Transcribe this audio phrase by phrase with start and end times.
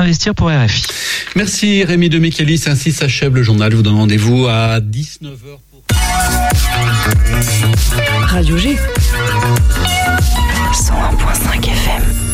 [0.00, 0.86] investir pour RFI.
[1.36, 2.64] Merci Rémi de Michaelis.
[2.66, 3.70] Ainsi s'achève le journal.
[3.70, 5.82] Je vous donne rendez-vous à 19h pour...
[8.26, 8.76] Radio G.
[10.72, 12.29] 101.5 FM.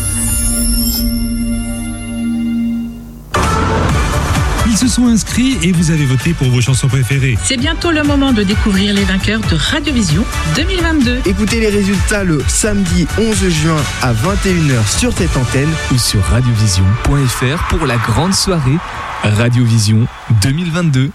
[4.77, 7.39] Ils se sont inscrits et vous avez voté pour vos chansons préférées.
[7.43, 10.23] C'est bientôt le moment de découvrir les vainqueurs de Radiovision
[10.55, 11.21] 2022.
[11.25, 17.69] Écoutez les résultats le samedi 11 juin à 21h sur cette antenne ou sur radiovision.fr
[17.71, 18.77] pour la grande soirée
[19.23, 20.07] Radiovision
[20.43, 21.11] 2022.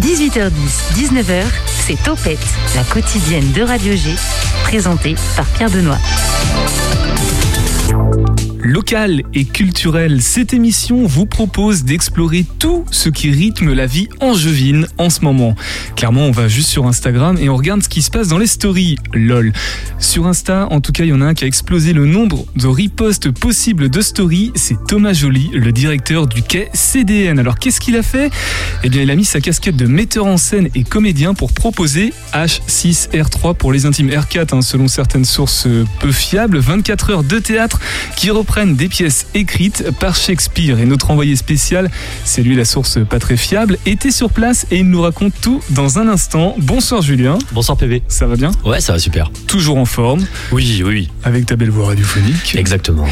[0.00, 0.50] 18h10,
[0.96, 1.44] 19h,
[1.86, 2.38] c'est Topette,
[2.74, 4.14] la quotidienne de Radio G,
[4.64, 5.98] présentée par Pierre Benoît.
[8.64, 14.86] Local et culturel, cette émission vous propose d'explorer tout ce qui rythme la vie angevine
[14.98, 15.56] en ce moment.
[15.96, 18.46] Clairement, on va juste sur Instagram et on regarde ce qui se passe dans les
[18.46, 18.98] stories.
[19.14, 19.52] LOL.
[19.98, 22.44] Sur Insta, en tout cas, il y en a un qui a explosé le nombre
[22.54, 24.52] de reposts possibles de stories.
[24.54, 27.40] C'est Thomas Joly, le directeur du quai CDN.
[27.40, 28.30] Alors, qu'est-ce qu'il a fait?
[28.84, 32.12] Eh bien, il a mis sa casquette de metteur en scène et comédien pour proposer
[32.32, 35.66] H6R3 pour les intimes R4, hein, selon certaines sources
[35.98, 36.58] peu fiables.
[36.58, 37.80] 24 heures de théâtre
[38.14, 40.78] qui reprennent des pièces écrites par Shakespeare.
[40.78, 41.90] Et notre envoyé spécial,
[42.26, 45.62] c'est lui la source pas très fiable, était sur place et il nous raconte tout
[45.70, 46.54] dans un instant.
[46.58, 47.38] Bonsoir Julien.
[47.52, 48.02] Bonsoir PV.
[48.08, 48.50] Ça va bien?
[48.62, 49.30] Ouais, ça va super.
[49.46, 50.26] Toujours en forme?
[50.50, 51.08] Oui, oui.
[51.24, 52.54] Avec ta belle voix radiophonique.
[52.54, 53.06] Exactement.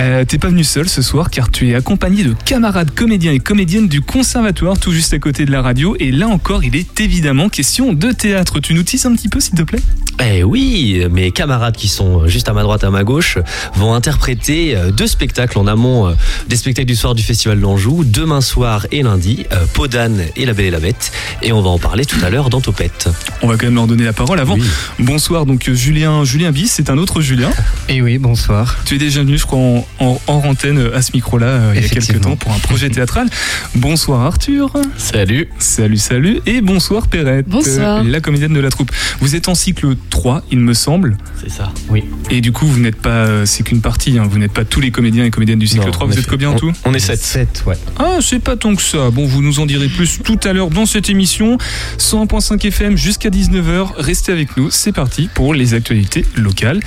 [0.00, 3.38] Euh, T'es pas venu seul ce soir car tu es accompagné de camarades comédiens et
[3.38, 5.94] comédiennes du conservatoire tout juste à côté de la radio.
[6.00, 8.60] Et là encore, il est évidemment question de théâtre.
[8.60, 9.82] Tu nous tisses un petit peu s'il te plaît?
[10.24, 13.36] Eh oui, mes camarades qui sont juste à ma droite, à ma gauche,
[13.74, 16.14] vont interpréter deux spectacles en amont
[16.48, 20.66] des spectacles du soir du Festival d'Anjou, demain soir et lundi, Podane et La Belle
[20.66, 21.12] et la Bête.
[21.42, 23.08] Et on va en parler tout à l'heure dans Topette.
[23.42, 24.54] On va quand même leur donner la parole avant.
[24.54, 24.62] Oui.
[24.98, 27.50] Bonsoir, donc Julien, Julien Bis, c'est un autre Julien.
[27.88, 28.76] Et oui, bonsoir.
[28.84, 31.82] Tu es déjà venu, je crois, en, en, en antenne à ce micro-là euh, il
[31.82, 33.28] y a quelques temps pour un projet théâtral.
[33.74, 34.72] Bonsoir Arthur.
[34.96, 35.48] Salut.
[35.58, 36.40] Salut, salut.
[36.46, 37.46] Et bonsoir Perrette.
[37.48, 37.98] Bonsoir.
[37.98, 38.90] euh, la comédienne de la troupe.
[39.20, 41.16] Vous êtes en cycle 3, il me semble.
[41.42, 41.72] C'est ça.
[41.88, 42.04] Oui.
[42.30, 44.82] Et du coup, vous n'êtes pas, euh, c'est qu'une partie, hein, vous n'êtes pas tous
[44.82, 46.06] les comédiens et comédiennes du cycle Non, 3.
[46.06, 47.18] en Vous êtes combien en tout On est 7.
[47.18, 47.76] 7, ouais.
[47.98, 49.08] Ah, c'est pas tant que ça.
[49.08, 51.56] Bon, vous nous en direz plus tout à l'heure dans cette émission.
[51.96, 53.92] 101.5 FM jusqu'à 19h.
[53.96, 54.70] Restez avec nous.
[54.70, 56.80] C'est parti pour les actualités locales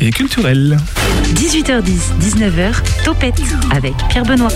[0.00, 0.78] et culturelles.
[1.34, 4.48] 18h10, 19h, Topette avec Pierre Benoît.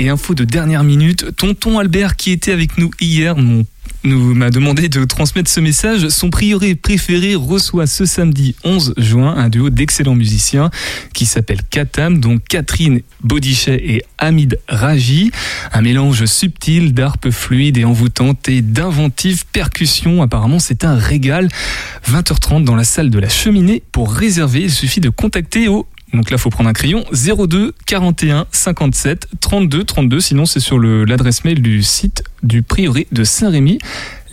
[0.00, 3.64] Et info de dernière minute, tonton Albert qui était avec nous hier mon-
[4.04, 6.08] nous m'a demandé de transmettre ce message.
[6.08, 10.70] Son prioré préféré reçoit ce samedi 11 juin un duo d'excellents musiciens
[11.14, 15.30] qui s'appelle Katam, dont Catherine Bodichet et Hamid Raji.
[15.72, 20.22] Un mélange subtil d'harpe fluide et envoûtante et d'inventives percussions.
[20.22, 21.48] Apparemment, c'est un régal.
[22.10, 23.82] 20h30 dans la salle de la cheminée.
[23.92, 28.46] Pour réserver, il suffit de contacter au donc là, faut prendre un crayon 02 41
[28.52, 30.20] 57 32 32.
[30.20, 33.78] Sinon, c'est sur le- l'adresse mail du site du prieuré de Saint-Rémy.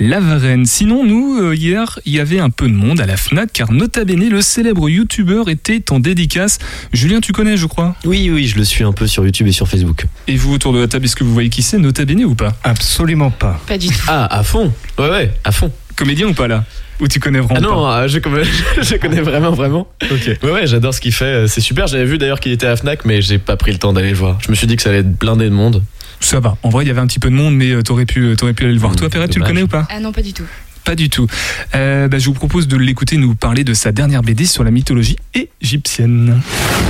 [0.02, 0.66] La Varenne.
[0.66, 3.72] Sinon, nous, euh, hier, il y avait un peu de monde à la FNAC, car
[3.74, 6.58] Nota Bene, le célèbre youtubeur, était en dédicace.
[6.94, 7.96] Julien, tu connais, je crois?
[8.06, 10.06] Oui, oui, je le suis un peu sur YouTube et sur Facebook.
[10.28, 12.34] Et vous, autour de la table, est-ce que vous voyez qui c'est, Nota Bene ou
[12.34, 12.56] pas?
[12.64, 13.60] Absolument pas.
[13.68, 13.94] Pas du tout.
[14.08, 15.72] Ah, à fond Ouais, ouais, à fond.
[16.00, 16.64] Comédien ou pas là
[17.02, 18.44] Ou tu connais vraiment Ah non, pas euh, je connais,
[18.82, 19.88] je connais vraiment, vraiment.
[20.10, 20.38] Ok.
[20.44, 21.26] Ouais, ouais, j'adore ce qu'il fait.
[21.26, 21.88] euh, C'est super.
[21.88, 24.16] J'avais vu d'ailleurs qu'il était à Fnac, mais j'ai pas pris le temps d'aller le
[24.16, 24.38] voir.
[24.42, 25.84] Je me suis dit que ça allait être blindé de monde.
[26.22, 26.58] Ça va.
[26.64, 28.54] En vrai, il y avait un petit peu de monde, mais euh, t'aurais pu, t'aurais
[28.54, 28.94] pu aller le voir.
[28.94, 30.44] Mmh, Toi, Perrette, tu le connais ou pas Ah non, pas du tout.
[30.90, 31.28] Pas du tout.
[31.76, 34.72] Euh, bah, je vous propose de l'écouter nous parler de sa dernière BD sur la
[34.72, 36.42] mythologie égyptienne.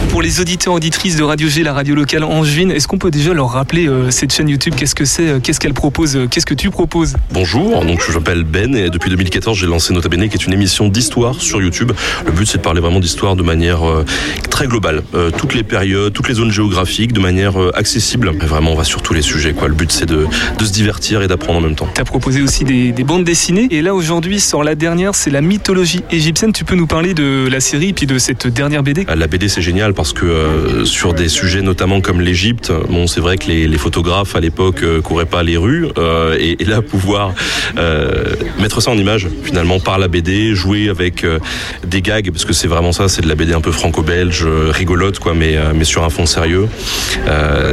[0.08, 3.34] Pour les auditeurs auditrices de Radio G, la radio locale angevine, est-ce qu'on peut déjà
[3.34, 4.74] leur rappeler euh, cette chaîne YouTube?
[4.78, 7.18] Qu'est-ce que c'est euh, Qu'est-ce qu'elle propose Qu'est-ce que tu proposes?
[7.34, 10.54] Bonjour, donc je m'appelle Ben et depuis 2014 j'ai lancé Nota Bene qui est une
[10.54, 11.92] émission d'histoire sur YouTube.
[12.26, 14.06] Le but c'est de parler vraiment d'histoire de manière euh,
[14.50, 18.32] très globale, Euh, toutes les périodes, toutes les zones géographiques de manière euh, accessible.
[18.42, 19.68] Et vraiment on va sur tous les sujets quoi.
[19.68, 20.26] Le but c'est de,
[20.58, 21.90] de se divertir et d'apprendre en même temps.
[21.94, 23.68] Tu as proposé aussi des, des bandes dessinées.
[23.72, 26.54] Et là, aujourd'hui, sort la dernière, c'est la mythologie égyptienne.
[26.54, 29.48] Tu peux nous parler de la série et puis de cette dernière BD La BD
[29.48, 33.48] c'est génial parce que euh, sur des sujets notamment comme l'Égypte, bon c'est vrai que
[33.48, 37.34] les, photographes à l'époque euh, couraient pas les rues euh, et, là pouvoir
[38.60, 41.26] mettre ça en image finalement par la BD, jouer avec
[41.86, 45.20] des gags parce que c'est vraiment ça, c'est de la BD un peu franco-belge, rigolote
[45.20, 46.68] quoi, mais mais sur un fond sérieux.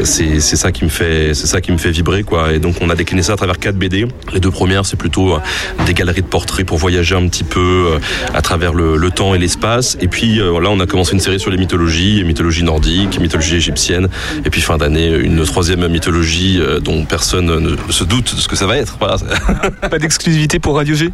[0.05, 2.53] C'est ça qui me fait c'est ça qui me fait vibrer quoi.
[2.53, 4.07] Et donc on a décliné ça à travers quatre BD.
[4.33, 5.39] Les deux premières c'est plutôt
[5.85, 7.99] des galeries de portraits pour voyager un petit peu euh,
[8.35, 9.97] à travers le, le temps et l'espace.
[10.01, 13.57] Et puis euh, là on a commencé une série sur les mythologies, mythologie nordique, mythologie
[13.57, 14.09] égyptienne.
[14.45, 18.49] Et puis fin d'année une troisième mythologie euh, dont personne ne se doute de ce
[18.49, 18.97] que ça va être.
[19.01, 19.17] Voilà.
[19.91, 21.11] Pas d'exclusivité pour Radio G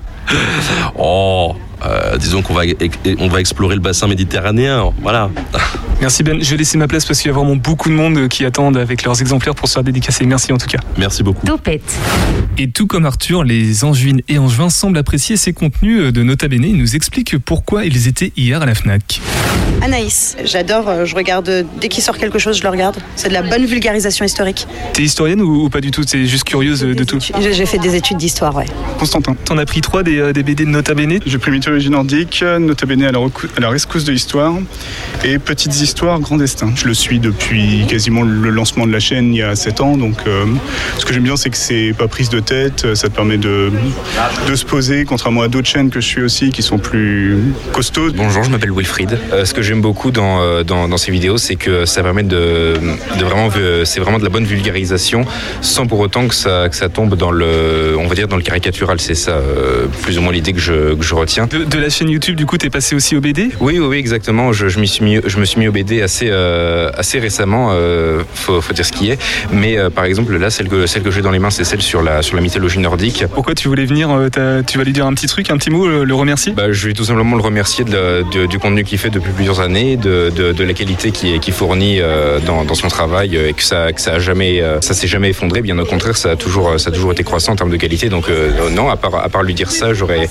[0.98, 1.54] Oh,
[1.84, 2.62] euh, disons qu'on va,
[3.18, 4.92] on va explorer le bassin méditerranéen.
[5.00, 5.30] Voilà.
[6.00, 6.42] Merci Ben.
[6.42, 8.76] Je vais laisser ma place parce qu'il y a vraiment beaucoup de monde qui attendent
[8.76, 10.24] avec leurs exemplaires pour se faire dédicacer.
[10.26, 10.78] Merci en tout cas.
[10.96, 11.46] Merci beaucoup.
[11.46, 11.96] Topette.
[12.58, 16.64] Et tout comme Arthur, les Angevines et Angevins semblent apprécier ces contenus de Nota Bene.
[16.64, 19.20] Ils nous expliquent pourquoi ils étaient hier à la FNAC.
[19.80, 22.96] Anaïs, j'adore, euh, je regarde, euh, dès qu'il sort quelque chose, je le regarde.
[23.16, 24.66] C'est de la bonne vulgarisation historique.
[24.92, 26.04] T'es historienne ou, ou pas du tout?
[26.04, 27.18] T'es juste curieuse de tout?
[27.40, 28.66] J'ai fait des études d'histoire, ouais.
[28.98, 31.18] Constantin, t'en as pris trois des, euh, des BD de Nota Bene?
[31.26, 34.52] J'ai pris mythologie nordique, Nota Bene à la, recou- à la rescousse de l'histoire
[35.24, 36.72] et Petites histoires, Grand Destin.
[36.76, 39.96] Je le suis depuis quasiment le lancement de la chaîne il y a 7 ans.
[39.96, 40.46] Donc, euh,
[40.98, 42.94] ce que j'aime bien, c'est que c'est pas prise de tête.
[42.94, 43.70] Ça te permet de,
[44.48, 47.36] de se poser, contrairement à d'autres chaînes que je suis aussi qui sont plus
[47.72, 48.12] costauds.
[48.14, 49.18] Bonjour, je m'appelle Wilfried.
[49.32, 52.22] Euh, ce que j'aime beaucoup dans, euh, dans, dans ces vidéos, c'est que ça permet
[52.22, 52.74] de,
[53.18, 53.50] de vraiment,
[53.84, 55.24] c'est vraiment de la bonne vulgarisation,
[55.60, 58.42] sans pour autant que ça, que ça tombe dans le, on va dire dans le
[58.42, 59.00] caricatural.
[59.00, 61.46] C'est ça, euh, plus ou moins l'idée que je, que je retiens.
[61.46, 63.96] de, de la chaîne YouTube, du coup, t'es passé aussi au BD Oui, oui, oui,
[63.98, 64.52] exactement.
[64.52, 67.70] Je, je, m'y suis mis, je me suis mis au BD assez, euh, assez récemment,
[67.72, 69.20] euh, faut, faut dire ce qui est.
[69.52, 71.82] Mais euh, par exemple, là, celle que, celle que j'ai dans les mains, c'est celle
[71.82, 73.24] sur la, sur la mythologie nordique.
[73.34, 74.10] Pourquoi tu voulais venir
[74.52, 76.70] euh, Tu vas lui dire un petit truc, un petit mot, le, le remercier Bah,
[76.72, 79.60] je vais tout simplement le remercier de la- de- du contenu qu'il fait depuis plusieurs
[79.60, 83.48] années, de, de- de la qualité qu'il qui fournit euh, dans, dans son travail euh,
[83.48, 85.60] et que ça, que ça a jamais, euh, ça s'est jamais effondré.
[85.62, 88.08] Bien au contraire, ça a toujours, ça a toujours été croissant en termes de qualité.
[88.08, 90.28] Donc euh, non, à part, à part lui dire ça, j'aurais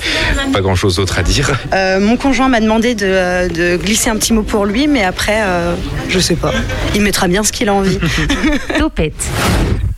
[0.53, 1.51] pas grand chose d'autre à dire.
[1.73, 5.03] Euh, mon conjoint m'a demandé de, euh, de glisser un petit mot pour lui, mais
[5.03, 5.73] après, euh,
[6.09, 6.51] je sais pas.
[6.95, 7.97] Il mettra bien ce qu'il a envie.
[8.77, 9.13] Topette.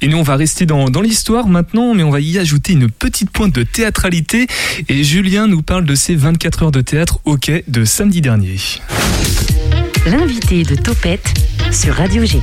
[0.04, 3.30] Et nous, on va rester dans, l'histoire maintenant, mais on va y ajouter une petite
[3.30, 4.48] pointe de théâtralité.
[4.90, 8.58] Et Julien nous parle de ses 24 heures de théâtre au quai de samedi dernier.
[10.06, 11.34] L'invité de Topette
[11.72, 12.42] sur Radio G.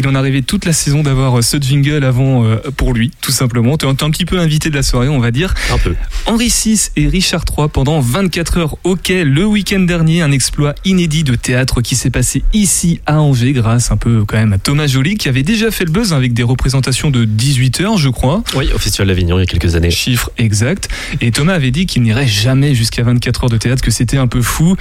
[0.00, 3.10] Il en a rêvé toute la saison d'avoir euh, ce jingle avant euh, pour lui,
[3.20, 3.76] tout simplement.
[3.76, 5.52] T'es un, t'es un petit peu invité de la soirée, on va dire.
[5.70, 5.94] Un peu.
[6.24, 10.74] Henri VI et Richard III pendant 24 heures au quai le week-end dernier, un exploit
[10.86, 14.58] inédit de théâtre qui s'est passé ici à Angers grâce un peu quand même à
[14.58, 18.08] Thomas Joly qui avait déjà fait le buzz avec des représentations de 18 heures, je
[18.08, 18.42] crois.
[18.56, 19.90] Oui, au Festival d'Avignon il y a quelques années.
[19.90, 20.88] Chiffre exact.
[21.20, 24.28] Et Thomas avait dit qu'il n'irait jamais jusqu'à 24 heures de théâtre, que c'était un
[24.28, 24.76] peu fou.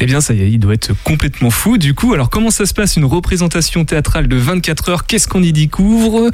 [0.00, 1.76] Eh bien, ça y est, il doit être complètement fou.
[1.76, 4.53] Du coup, alors comment ça se passe une représentation théâtrale de 24
[4.88, 6.30] heures Qu'est-ce qu'on y découvre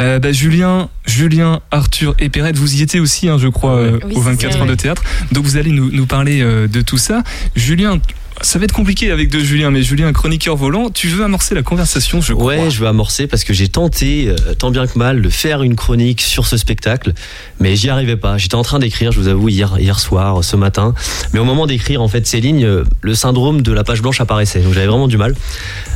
[0.00, 3.98] Euh, bah, Julien, Julien, Arthur et Perrette, vous y étiez aussi, hein, je crois, euh,
[4.04, 5.02] Oui, aux c'est 24 ça, heures de théâtre.
[5.32, 7.22] Donc vous allez nous, nous parler euh, de tout ça.
[7.56, 7.98] Julien,
[8.42, 11.62] ça va être compliqué avec deux Julien, mais Julien, chroniqueur volant, tu veux amorcer la
[11.62, 12.46] conversation, je crois.
[12.56, 15.62] Ouais, je veux amorcer parce que j'ai tenté, euh, tant bien que mal, de faire
[15.62, 17.12] une chronique sur ce spectacle,
[17.60, 18.38] mais j'y arrivais pas.
[18.38, 20.94] J'étais en train d'écrire, je vous avoue, hier, hier soir, ce matin.
[21.32, 24.20] Mais au moment d'écrire, en fait, ces lignes, euh, le syndrome de la page blanche
[24.20, 24.60] apparaissait.
[24.60, 25.34] Donc j'avais vraiment du mal.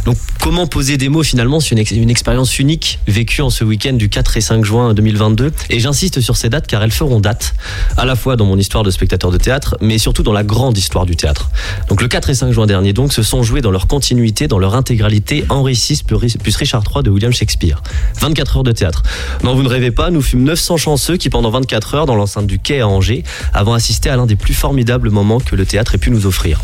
[0.05, 4.09] Donc comment poser des mots finalement ex- une expérience unique vécue en ce week-end du
[4.09, 5.53] 4 et 5 juin 2022.
[5.71, 7.55] Et j'insiste sur ces dates car elles feront date,
[7.97, 10.77] à la fois dans mon histoire de spectateur de théâtre, mais surtout dans la grande
[10.77, 11.51] histoire du théâtre.
[11.89, 14.59] Donc le 4 et 5 juin dernier, donc, se sont joués dans leur continuité, dans
[14.59, 17.83] leur intégralité, Henri VI plus Richard III de William Shakespeare.
[18.21, 19.03] 24 heures de théâtre.
[19.43, 22.47] Non, vous ne rêvez pas, nous fûmes 900 chanceux qui, pendant 24 heures, dans l'enceinte
[22.47, 25.95] du quai à Angers, avons assisté à l'un des plus formidables moments que le théâtre
[25.95, 26.61] ait pu nous offrir.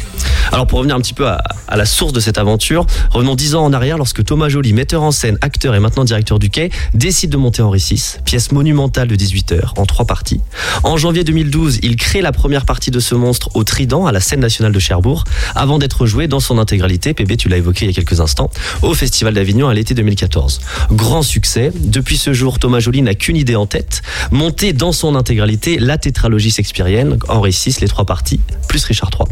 [0.52, 3.54] Alors pour revenir un petit peu à, à la source de cette aventure, revenons 10
[3.54, 6.70] ans en arrière lorsque Thomas Joly, metteur en scène, acteur et maintenant directeur du quai,
[6.94, 10.40] décide de monter Henri VI, pièce monumentale de 18 heures en trois parties.
[10.82, 14.20] En janvier 2012, il crée la première partie de ce monstre au Trident, à la
[14.20, 15.24] scène nationale de Cherbourg,
[15.58, 18.50] avant d'être joué dans son intégralité, PB tu l'as évoqué il y a quelques instants,
[18.82, 20.60] au Festival d'Avignon à l'été 2014.
[20.92, 25.16] Grand succès, depuis ce jour Thomas Joly n'a qu'une idée en tête, monter dans son
[25.16, 29.26] intégralité la tétralogie shakespearienne, Henri VI, les trois parties, plus Richard III.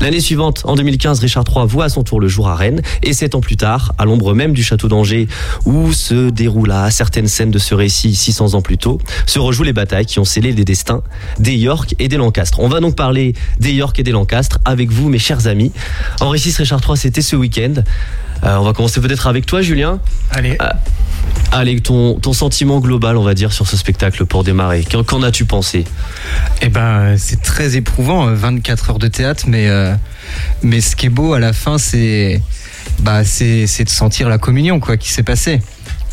[0.00, 3.12] L'année suivante, en 2015, Richard III voit à son tour le jour à Rennes, et
[3.12, 5.28] sept ans plus tard, à l'ombre même du château d'Angers,
[5.64, 9.72] où se déroula certaines scènes de ce récit 600 ans plus tôt, se rejouent les
[9.72, 11.02] batailles qui ont scellé les destins
[11.38, 12.60] des York et des Lancastres.
[12.60, 15.72] On va donc parler des York et des Lancastres avec vous, mes chers amis.
[16.20, 17.74] Henri VI, Richard III, c'était ce week-end.
[18.44, 20.00] Euh, on va commencer peut-être avec toi, Julien.
[20.30, 20.56] Allez.
[20.60, 20.68] Euh,
[21.52, 24.84] allez, ton, ton sentiment global, on va dire, sur ce spectacle pour démarrer.
[24.84, 25.84] Qu'en, qu'en as-tu pensé?
[26.62, 29.94] Eh ben, c'est très éprouvant, euh, 24 heures de théâtre, mais, euh,
[30.62, 32.40] mais ce qui est beau à la fin, c'est
[33.00, 35.60] bah, c'est c'est de sentir la communion quoi, qui s'est passée.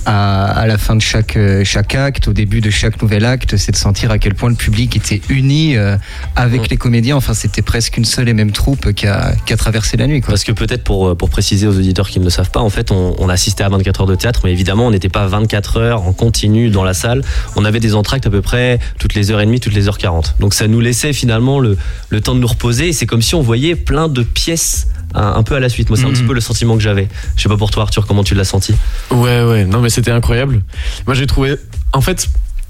[0.05, 3.57] À, à la fin de chaque, euh, chaque acte, au début de chaque nouvel acte,
[3.57, 5.97] c'est de sentir à quel point le public était uni euh,
[6.35, 7.15] avec les comédiens.
[7.15, 10.21] Enfin, c'était presque une seule et même troupe qui a, qui a traversé la nuit.
[10.21, 10.33] Quoi.
[10.33, 12.91] Parce que peut-être pour, pour préciser aux auditeurs qui ne le savent pas, en fait,
[12.91, 16.03] on, on assistait à 24 heures de théâtre, mais évidemment, on n'était pas 24 heures
[16.03, 17.23] en continu dans la salle.
[17.55, 19.97] On avait des entractes à peu près toutes les heures et demie, toutes les heures
[19.97, 20.35] 40.
[20.39, 21.77] Donc ça nous laissait finalement le,
[22.09, 22.89] le temps de nous reposer.
[22.89, 25.89] Et c'est comme si on voyait plein de pièces un, un peu à la suite.
[25.89, 27.07] Moi, c'est un petit peu le sentiment que j'avais.
[27.35, 28.73] Je sais pas pour toi, Arthur, comment tu l'as senti
[29.11, 30.61] Ouais, ouais, non, mais c'était incroyable.
[31.07, 31.55] Moi, j'ai trouvé.
[31.93, 32.27] En fait,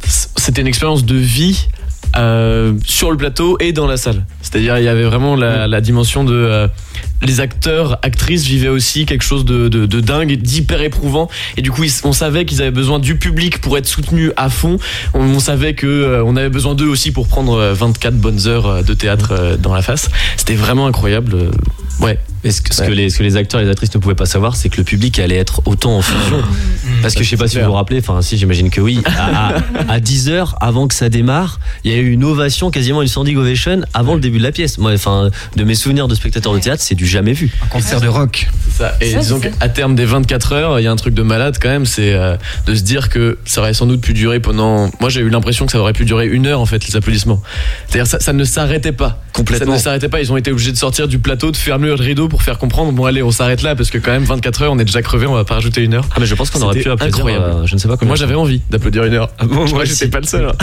[0.08, 1.68] c'était une expérience de vie
[2.18, 4.26] euh, sur le plateau et dans la salle.
[4.42, 6.34] C'est-à-dire, il y avait vraiment la, la dimension de.
[6.34, 6.68] euh,
[7.22, 11.30] les acteurs, actrices vivaient aussi quelque chose de, de, de dingue, et d'hyper éprouvant.
[11.58, 14.50] Et du coup, ils- on savait qu'ils avaient besoin du public pour être soutenus à
[14.50, 14.78] fond.
[15.14, 18.48] On, on savait que euh, on avait besoin d'eux aussi pour prendre euh, 24 bonnes
[18.48, 20.10] heures de théâtre euh, dans la face.
[20.38, 21.36] C'était vraiment incroyable.
[22.00, 22.20] Ouais.
[22.44, 24.14] Mais ce que, ce que les, ce que les acteurs et les actrices ne pouvaient
[24.14, 26.44] pas savoir, c'est que le public allait être autant en fusion.
[27.02, 29.56] Parce que je sais pas si vous vous rappelez, enfin si j'imagine que oui, à,
[29.90, 33.08] à 10 heures avant que ça démarre, il y a eu une ovation, quasiment une
[33.08, 34.78] standing ovation avant le début de la pièce.
[34.78, 37.52] Moi, enfin, de mes souvenirs de spectateurs de théâtre, c'est du jamais vu.
[37.64, 38.48] Un concert de rock.
[38.70, 38.96] C'est ça.
[39.02, 41.58] Et Ça, disons qu'à terme des 24 heures, il y a un truc de malade
[41.60, 42.36] quand même, c'est euh,
[42.68, 44.92] de se dire que ça aurait sans doute pu durer pendant.
[45.00, 47.42] Moi, j'ai eu l'impression que ça aurait pu durer une heure en fait, les applaudissements.
[47.88, 49.24] C'est-à-dire ça, ça ne s'arrêtait pas.
[49.34, 49.74] Complètement.
[49.74, 50.22] Ça ne s'arrêtait pas.
[50.22, 52.92] Ils ont été obligés de sortir du plateau, de fermer le rideau pour faire comprendre.
[52.92, 55.26] Bon, allez, on s'arrête là parce que quand même 24 heures, on est déjà crevé,
[55.28, 56.06] on va pas rajouter une heure.
[56.12, 57.44] Ah, mais je pense qu'on aurait pu applaudir, incroyable.
[57.46, 59.30] euh, je ne sais pas combien Moi, de j'avais envie d'applaudir une heure.
[59.48, 59.94] Moi Moi, aussi.
[59.94, 60.48] j'étais pas le seul.
[60.48, 60.54] hein.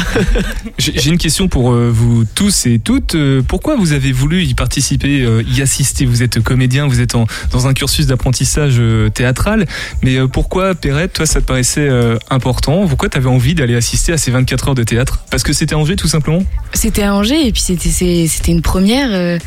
[0.79, 3.15] J'ai une question pour euh, vous tous et toutes.
[3.15, 6.05] Euh, Pourquoi vous avez voulu y participer, euh, y assister?
[6.07, 9.67] Vous êtes comédien, vous êtes en- dans un cursus d'apprentissage euh, théâtral,
[10.03, 12.87] mais euh, pourquoi, Perrette, toi, ça te paraissait euh, important?
[12.87, 15.21] Pourquoi tu avais envie d'aller assister à ces 24 heures de théâtre?
[15.31, 16.43] Parce que c'était à Angers, tout simplement?
[16.75, 19.09] C'était à Angers et puis c'était une première.
[19.13, 19.39] euh,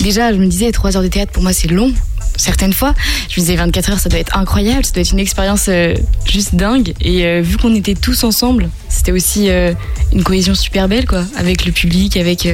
[0.00, 1.92] déjà, je me disais, 3 heures de théâtre pour moi c'est long.
[2.36, 2.94] Certaines fois,
[3.28, 5.94] je me disais 24 heures, ça doit être incroyable, ça doit être une expérience euh,
[6.24, 6.94] juste dingue.
[7.00, 9.72] Et euh, vu qu'on était tous ensemble, c'était aussi euh,
[10.12, 12.46] une cohésion super belle, quoi, avec le public, avec,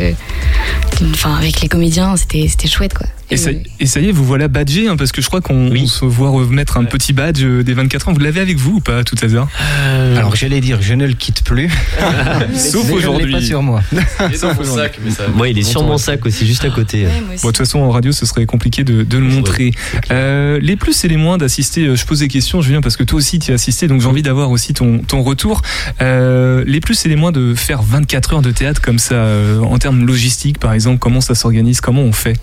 [1.25, 3.06] avec les comédiens, c'était chouette, quoi.
[3.31, 3.50] Et ça,
[3.81, 6.04] et ça y est, vous voilà badgé, hein, parce que je crois qu'on on se
[6.04, 8.12] voit remettre un petit badge euh, des 24 ans.
[8.12, 9.49] Vous l'avez avec vous ou pas, à tout hasard
[10.16, 11.71] Alors j'allais dire, je ne le quitte plus.
[12.54, 13.33] Sauf aujourd'hui.
[13.33, 13.83] pas sur moi.
[15.35, 17.04] Moi, il est sur mon sac aussi, juste à côté.
[17.04, 19.73] Bon, de toute façon, en radio, ce serait compliqué de, de le montrer.
[20.11, 23.04] Euh, les plus et les moins d'assister, euh, je pose des questions, Julien, parce que
[23.04, 25.62] toi aussi, tu as assisté, donc j'ai envie d'avoir aussi ton, ton retour.
[26.00, 29.61] Euh, les plus et les moins de faire 24 heures de théâtre comme ça, euh,
[29.61, 32.37] en termes logistiques, par exemple, comment ça s'organise, comment on fait?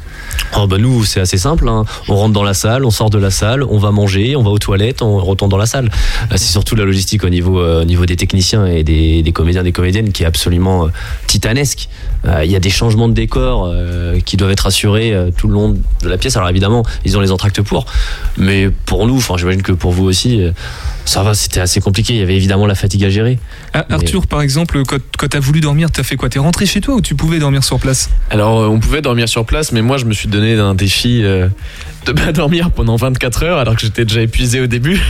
[0.57, 1.83] Oh bah nous c'est assez simple, hein.
[2.07, 4.51] on rentre dans la salle, on sort de la salle, on va manger, on va
[4.51, 5.91] aux toilettes, on retourne dans la salle.
[6.31, 9.31] Euh, C'est surtout la logistique au niveau, euh, au niveau des techniciens et des, des
[9.33, 10.89] comédiens, des comédiennes qui est absolument euh,
[11.27, 11.89] titanesque.
[12.43, 13.73] Il y a des changements de décor
[14.25, 15.69] qui doivent être assurés tout le long
[16.03, 16.37] de la pièce.
[16.37, 17.87] Alors évidemment ils ont les entractes pour,
[18.37, 20.39] mais pour nous, enfin j'imagine que pour vous aussi,
[21.05, 22.13] ça va, c'était assez compliqué.
[22.13, 23.39] Il y avait évidemment la fatigue à gérer.
[23.73, 26.29] Ah, Arthur, par exemple, quand, quand tu as voulu dormir, t'as fait quoi?
[26.29, 28.09] T'es rentré chez toi ou tu pouvais dormir sur place?
[28.29, 31.23] Alors, euh, on pouvait dormir sur place, mais moi, je me suis donné un défi
[31.23, 31.47] euh,
[32.05, 35.01] de pas dormir pendant 24 heures, alors que j'étais déjà épuisé au début.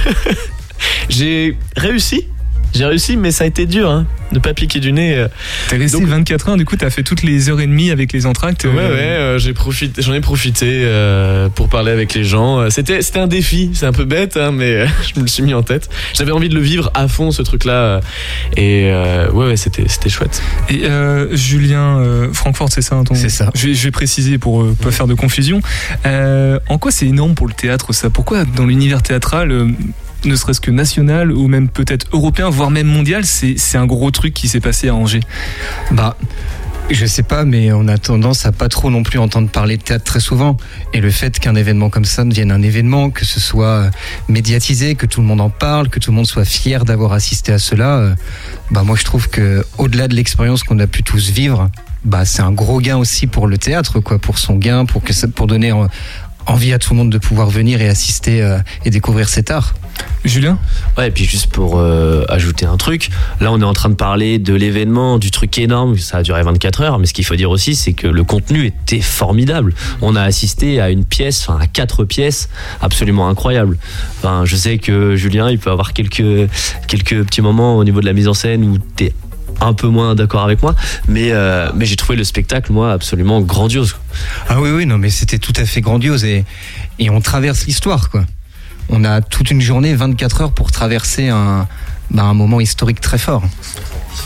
[1.09, 2.27] J'ai réussi.
[2.73, 4.05] J'ai réussi, mais ça a été dur, hein.
[4.31, 5.13] Ne pas piquer du nez.
[5.15, 5.27] euh.
[5.69, 8.25] T'es resté 24 heures, du coup, t'as fait toutes les heures et demie avec les
[8.25, 8.63] entractes.
[8.63, 12.59] Ouais, ouais, euh, euh, j'ai profité, j'en ai profité euh, pour parler avec les gens.
[12.59, 15.27] Euh, C'était, c'était un défi, c'est un peu bête, hein, mais euh, je me le
[15.27, 15.89] suis mis en tête.
[16.13, 18.01] J'avais envie de le vivre à fond, ce truc-là, euh,
[18.55, 20.41] et euh, ouais, ouais, c'était, c'était chouette.
[20.69, 23.49] Et euh, Julien euh, Francfort, c'est ça C'est ça.
[23.53, 25.59] Je vais, je vais préciser pour euh, pas faire de confusion.
[26.05, 28.09] Euh, en quoi c'est énorme pour le théâtre ça?
[28.09, 29.67] Pourquoi dans l'univers théâtral, euh,
[30.25, 34.33] ne serait-ce que national ou même peut-être européen, voire même mondial, c'est un gros truc
[34.33, 35.21] qui s'est passé à Angers
[35.91, 36.17] Bah,
[36.89, 39.81] je sais pas, mais on a tendance à pas trop non plus entendre parler de
[39.81, 40.57] théâtre très souvent.
[40.93, 43.89] Et le fait qu'un événement comme ça devienne un événement, que ce soit euh,
[44.27, 47.53] médiatisé, que tout le monde en parle, que tout le monde soit fier d'avoir assisté
[47.53, 48.15] à cela, euh,
[48.71, 51.69] bah moi je trouve que au-delà de l'expérience qu'on a pu tous vivre,
[52.03, 55.13] bah c'est un gros gain aussi pour le théâtre, quoi, pour son gain, pour que
[55.13, 55.71] ça, pour donner
[56.45, 59.73] envie à tout le monde de pouvoir venir et assister euh, et découvrir cet art.
[60.23, 60.59] Julien?
[60.97, 63.95] Ouais, et puis juste pour euh, ajouter un truc, là on est en train de
[63.95, 67.35] parler de l'événement, du truc énorme, ça a duré 24 heures, mais ce qu'il faut
[67.35, 69.73] dire aussi, c'est que le contenu était formidable.
[70.01, 72.49] On a assisté à une pièce, enfin à quatre pièces
[72.81, 73.77] absolument incroyables.
[74.19, 76.49] Enfin, je sais que Julien, il peut avoir quelques,
[76.87, 79.13] quelques petits moments au niveau de la mise en scène où t'es
[79.61, 80.75] un peu moins d'accord avec moi,
[81.07, 83.95] mais, euh, mais j'ai trouvé le spectacle, moi, absolument grandiose.
[84.49, 86.43] Ah oui, oui, non, mais c'était tout à fait grandiose et,
[86.99, 88.25] et on traverse l'histoire, quoi.
[88.89, 91.67] On a toute une journée, 24 heures pour traverser un,
[92.09, 93.43] bah, un moment historique très fort.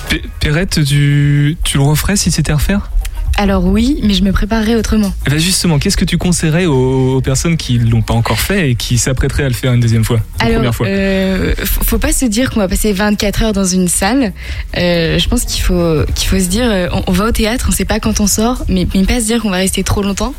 [0.10, 2.90] P- Perrette, tu, tu le referais si c'était à refaire?
[3.38, 5.12] Alors oui, mais je me préparerai autrement.
[5.28, 8.70] Eh ben justement, qu'est-ce que tu conseillerais aux, aux personnes qui l'ont pas encore fait
[8.72, 11.98] et qui s'apprêteraient à le faire une deuxième fois une Alors, première fois euh, faut
[12.00, 14.32] pas se dire qu'on va passer 24 heures dans une salle.
[14.78, 17.66] Euh, je pense qu'il faut qu'il faut se dire, euh, on, on va au théâtre,
[17.68, 20.02] on sait pas quand on sort, mais, mais pas se dire qu'on va rester trop
[20.02, 20.34] longtemps.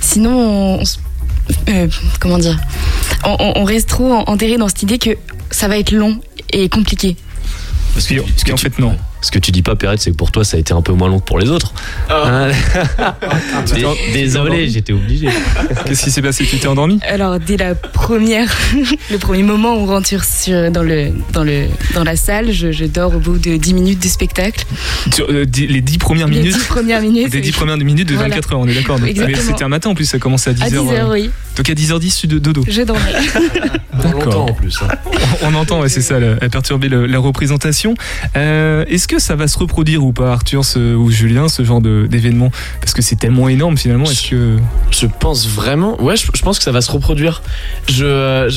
[0.00, 0.98] Sinon, on, on se-
[1.68, 1.86] euh,
[2.18, 2.58] comment dire,
[3.24, 5.10] on, on- on reste trop en- enterré dans cette idée que
[5.52, 6.18] ça va être long
[6.52, 7.16] et compliqué.
[7.94, 8.96] Parce que, parce qu'en fait, non.
[9.22, 10.92] Ce que tu dis pas, Perrette, c'est que pour toi, ça a été un peu
[10.92, 11.72] moins long que pour les autres.
[12.10, 12.50] Hein
[13.74, 15.28] Dé- Désolé, j'étais obligé.
[15.86, 16.44] Qu'est-ce qui s'est passé?
[16.44, 16.98] Tu t'es endormi?
[17.08, 18.52] Alors dès la première,
[19.10, 22.72] le premier moment où on rentre sur, dans, le, dans, le, dans la salle, je,
[22.72, 24.64] je dors au bout de 10 minutes de spectacle.
[25.14, 26.56] Sur, euh, dix- les 10 premières Les minutes?
[26.56, 27.32] 10 premières minutes.
[27.32, 28.28] Les 10 premières minutes de Voilà.
[28.34, 28.98] 24 heures, on est d'accord.
[29.40, 30.64] c'était un matin en plus, ça commençait à 10h.
[30.64, 31.30] À 10 heures, oui.
[31.56, 32.64] Donc à 10h10, tu de dodo.
[32.68, 33.12] Je dormais.
[34.02, 34.46] D'accord.
[34.50, 34.78] en plus.
[34.82, 34.88] hein.
[35.42, 37.94] On entend, ouais, c'est ça, la, la perturber le- la représentation.
[38.36, 42.50] Euh, Est-ce que ça va se reproduire ou pas, Arthur ou Julien, ce genre d'événement?
[42.80, 44.04] Parce que c'est tellement énorme finalement.
[44.04, 44.56] Est-ce que
[44.90, 46.00] Je pense vraiment.
[46.02, 47.42] Ouais, je, pense que ça va se reproduire.
[47.88, 48.48] Je.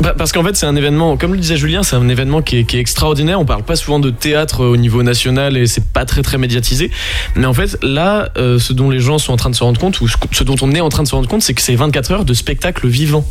[0.00, 2.58] bah, Parce qu'en fait, c'est un événement, comme le disait Julien, c'est un événement qui
[2.58, 3.40] est, extraordinaire.
[3.40, 6.90] On parle pas souvent de théâtre au niveau national et c'est pas très très médiatisé.
[7.34, 9.80] Mais en fait, là, euh, ce dont les gens sont en train de se rendre
[9.80, 11.74] compte, ou ce dont on est en train de se rendre compte, c'est que c'est
[11.74, 13.24] 24 heures de spectacle vivant.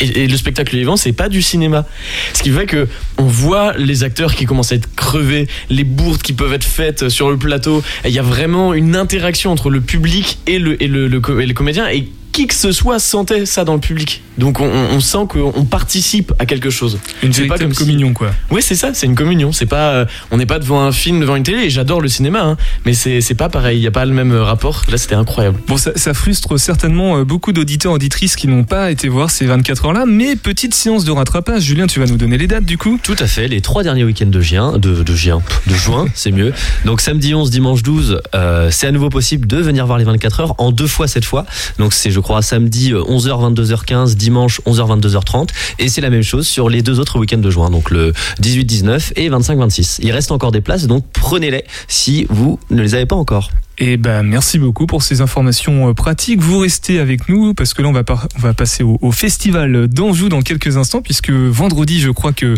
[0.00, 1.86] Et, le spectacle vivant, c'est pas du cinéma.
[2.34, 2.88] Ce qui fait que
[3.18, 7.08] on voit les acteurs qui commencent à être crevés, les bourdes qui peuvent être faites
[7.08, 7.82] sur le plateau.
[8.04, 11.88] Il y a vraiment une interaction entre le public et le, et le, et comédien.
[11.90, 14.22] Et qui que ce soit sentait ça dans le public.
[14.38, 16.98] Donc on, sent qu'on participe à quelque chose.
[17.22, 19.52] une C'est pas comme si- communion quoi Oui, c'est ça, c'est une communion.
[19.52, 21.64] C'est pas, euh, on n'est pas devant un film, devant une télé.
[21.64, 22.56] Et j'adore le cinéma, hein,
[22.86, 23.78] mais c'est c'est pas pareil.
[23.78, 24.82] Il y a pas le même euh, rapport.
[24.90, 25.58] Là, c'était incroyable.
[25.66, 29.44] Bon, ça, ça frustre certainement euh, beaucoup d'auditeurs auditrices qui n'ont pas été voir ces
[29.46, 31.62] 24 heures-là, mais petite séance de rattrapage.
[31.64, 34.04] Julien, tu vas nous donner les dates du coup Tout à fait, les trois derniers
[34.04, 36.52] week-ends de juin, de, de juin, de juin, c'est mieux.
[36.86, 40.40] Donc samedi 11, dimanche 12, euh, c'est à nouveau possible de venir voir les 24
[40.40, 41.44] heures en deux fois cette fois.
[41.78, 45.48] Donc c'est je crois samedi euh, 11h 22h15, dimanche 11h 22h30
[45.78, 48.64] et c'est la même chose sur les deux autres week-ends de juin, donc le 18
[48.66, 50.00] 19 et 25 26.
[50.02, 53.50] Il reste encore des places donc prenez-les si vous ne les avez pas encore.
[53.82, 56.40] Et ben merci beaucoup pour ces informations euh, pratiques.
[56.40, 58.02] Vous restez avec nous parce que là on va,
[58.36, 62.56] on va passer au, festival d'Anjou dans quelques instants puisque vendredi je crois que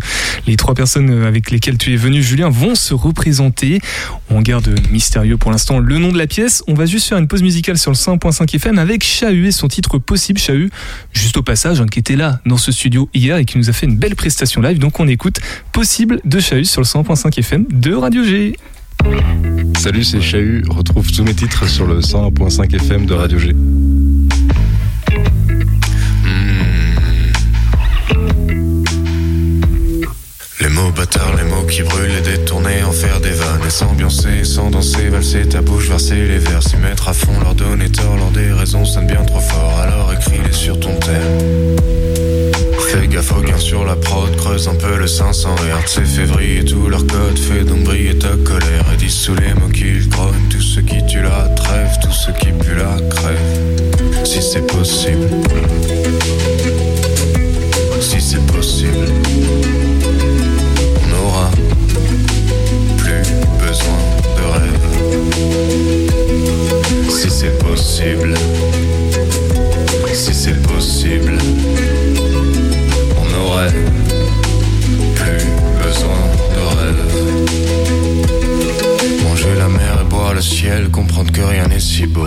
[0.49, 3.81] les trois personnes avec lesquelles tu es venu Julien vont se représenter.
[4.31, 6.65] On garde mystérieux pour l'instant le nom de la pièce.
[6.67, 9.69] On va juste faire une pause musicale sur le 100.5 FM avec Chahut et son
[9.69, 10.71] titre Possible Chahut.
[11.13, 13.73] Juste au passage hein, qui était là dans ce studio hier et qui nous a
[13.73, 14.81] fait une belle prestation live.
[14.81, 15.39] Donc on écoute
[15.71, 18.57] Possible de Chahut sur le 100.5 FM de Radio G.
[19.79, 20.63] Salut, c'est Chahut.
[20.69, 23.53] Retrouve tous mes titres sur le 101.5 FM de Radio G.
[30.61, 34.45] Les mots bâtards, les mots qui brûlent et détournés, en faire des vannes et s'ambiancer,
[34.45, 38.17] sans danser, valser ta bouche, verser les vers, s'y mettre à fond, leur donner tort,
[38.17, 42.42] leur des raisons sonnent bien trop fort, alors écris-les sur ton thème.
[43.03, 47.05] Fais gaffe sur la prod, creuse un peu le 500 Hz, c'est février, tout leur
[47.05, 48.85] code, fais donc briller ta colère.
[48.95, 52.33] Et dis sous les mots qu'ils grognent, tous ceux qui tuent la trêve, tous ceux
[52.35, 55.29] qui puent la crève, si c'est possible.
[58.01, 59.09] Si c'est possible.
[61.03, 61.51] On n'aura
[62.99, 63.25] plus
[63.67, 63.99] besoin
[64.37, 64.87] de rêve.
[67.11, 68.35] Si c'est possible,
[70.13, 71.39] si c'est possible,
[73.71, 75.47] plus
[75.83, 76.23] besoin
[76.55, 77.03] de rêve.
[79.25, 82.27] Manger la mer et boire le ciel, comprendre que rien n'est si beau.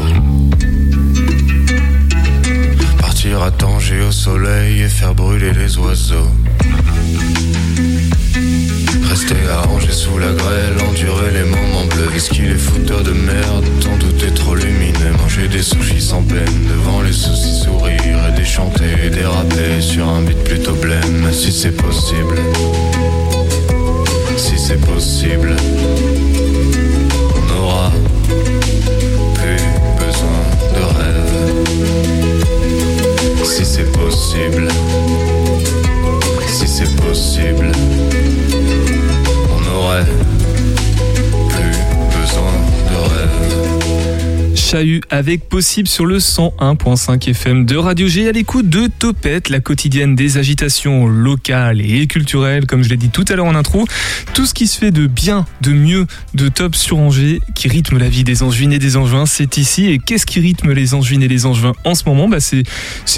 [2.99, 6.29] Partir à Tanger au soleil et faire brûler les oiseaux.
[9.09, 12.09] Rester arrangé sous la grêle, endurer les moments bleus.
[12.13, 15.11] Whisky les fouteurs de merde, tant tout est trop lumineux.
[15.21, 18.34] Manger des sushis sans peine, devant les soucis sourire et
[19.79, 21.31] sur un beat plutôt blême.
[21.31, 22.37] Si c'est possible,
[24.37, 25.55] si c'est possible,
[27.35, 27.91] on aura
[29.35, 29.63] plus
[29.99, 30.41] besoin
[30.75, 31.31] de rêve.
[33.43, 34.67] Si c'est possible,
[36.47, 37.71] si c'est possible
[39.51, 40.05] on aurait
[41.49, 41.77] plus
[42.19, 42.55] besoin
[42.89, 43.74] de rêve.
[44.75, 49.61] Chahut avec possible sur le 101.5 FM de Radio G à l'écoute de Topette, la
[49.61, 53.85] quotidienne des agitations locales et culturelles, comme je l'ai dit tout à l'heure en intro.
[54.33, 57.97] Tout ce qui se fait de bien, de mieux, de top sur Angers, qui rythme
[57.97, 59.87] la vie des Angevines et des Angevins, c'est ici.
[59.87, 62.27] Et qu'est-ce qui rythme les Angevines et les Angevins en ce moment?
[62.27, 62.65] Bah c'est,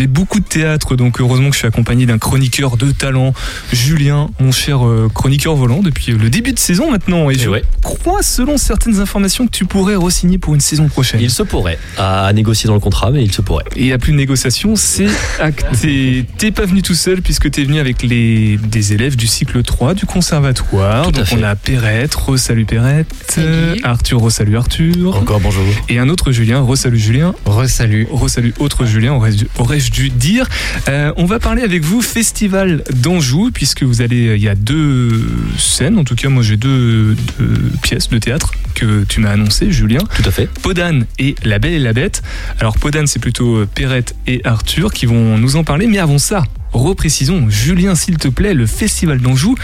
[0.05, 3.33] beaucoup de théâtre, donc heureusement que je suis accompagné d'un chroniqueur de talent,
[3.73, 7.31] Julien, mon cher euh, chroniqueur volant, depuis le début de saison maintenant.
[7.31, 7.49] Et, je
[7.81, 11.19] crois, selon certaines informations, que tu pourrais re-signer pour une saison prochaine.
[11.19, 11.79] Il se pourrait.
[11.97, 13.63] À, négocier dans le contrat, mais il se pourrait.
[13.75, 15.07] Et il n'y a plus de négociation, c'est
[15.39, 16.25] acté.
[16.37, 19.93] T'es pas venu tout seul puisque t'es venu avec les, des élèves du cycle 3
[19.95, 21.03] du conservatoire.
[21.03, 21.35] Tout à Donc fait.
[21.39, 23.39] on a Perrette, Rosalu Perrette,
[23.83, 25.15] Arthur, Rosalu Arthur.
[25.17, 25.63] Encore bonjour.
[25.89, 27.33] Et un autre Julien, Rosalu Julien.
[27.45, 28.07] Resalut.
[28.11, 30.47] Resalut autre Julien, aurais-je dû- aurais-je dû dire.
[30.89, 35.25] Euh, on va parler avec vous Festival d'Anjou, puisque vous allez, il y a deux
[35.57, 39.71] scènes, en tout cas moi j'ai deux, deux pièces de théâtre que tu m'as annoncé,
[39.71, 39.99] Julien.
[40.15, 40.47] Tout à fait.
[40.61, 42.21] Podane et La Belle et la Bête.
[42.59, 46.17] Alors Podane c'est plutôt euh, Perrette et Arthur qui vont nous en parler, mais avant
[46.17, 46.43] ça.
[46.73, 49.55] Reprécisons, Julien, s'il te plaît, le Festival d'Anjou,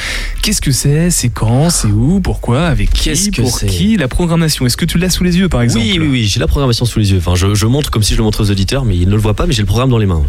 [0.42, 1.10] qu'est-ce que c'est?
[1.10, 1.70] C'est quand?
[1.70, 2.20] C'est où?
[2.22, 2.66] Pourquoi?
[2.68, 3.32] Avec qui?
[3.32, 3.98] Que Pour qui?
[3.98, 5.86] La programmation, est-ce que tu l'as sous les yeux par exemple?
[5.86, 7.18] Oui, oui, oui, j'ai la programmation sous les yeux.
[7.18, 9.22] Enfin, je, je montre comme si je le montrais aux auditeurs, mais ils ne le
[9.22, 10.24] voient pas, mais j'ai le programme dans les mains.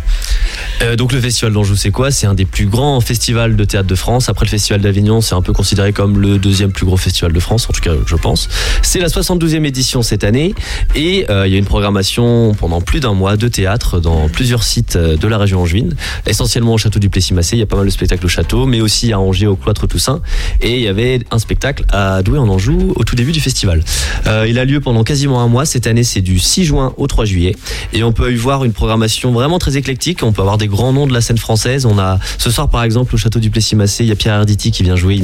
[0.83, 2.11] Euh, donc le Festival d'Anjou, c'est quoi?
[2.11, 4.29] C'est un des plus grands festivals de théâtre de France.
[4.29, 7.41] Après le Festival d'Avignon, c'est un peu considéré comme le deuxième plus gros festival de
[7.41, 8.49] France, en tout cas, je pense.
[8.83, 10.55] C'est la 72e édition cette année,
[10.95, 14.65] et euh, il y a une programmation pendant plus d'un mois de théâtre dans plusieurs
[14.65, 15.95] sites euh, de la région angevine,
[16.27, 17.57] essentiellement au château du Plessis-Massé.
[17.57, 19.87] Il y a pas mal de spectacles au château, mais aussi à Angers, au cloître
[19.87, 20.21] Toussaint.
[20.61, 23.83] Et il y avait un spectacle à Douai en Anjou au tout début du festival.
[24.27, 25.67] Euh, il a lieu pendant quasiment un mois.
[25.67, 27.55] Cette année, c'est du 6 juin au 3 juillet.
[27.93, 30.23] Et on peut y voir une programmation vraiment très éclectique.
[30.23, 31.87] On peut avoir des grands noms de la scène française.
[31.87, 34.71] On a ce soir, par exemple, au château du Plessis-Massé, il y a Pierre Arditi
[34.71, 35.21] qui vient jouer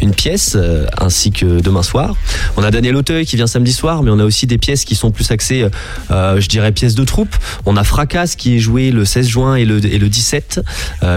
[0.00, 2.16] une, pièce, euh, ainsi que demain soir.
[2.56, 4.94] On a Daniel Auteuil qui vient samedi soir, mais on a aussi des pièces qui
[4.94, 5.66] sont plus axées,
[6.10, 7.34] euh, je dirais, pièces de troupe.
[7.66, 10.62] On a Fracasse qui est joué le 16 juin et le, et le 17, euh,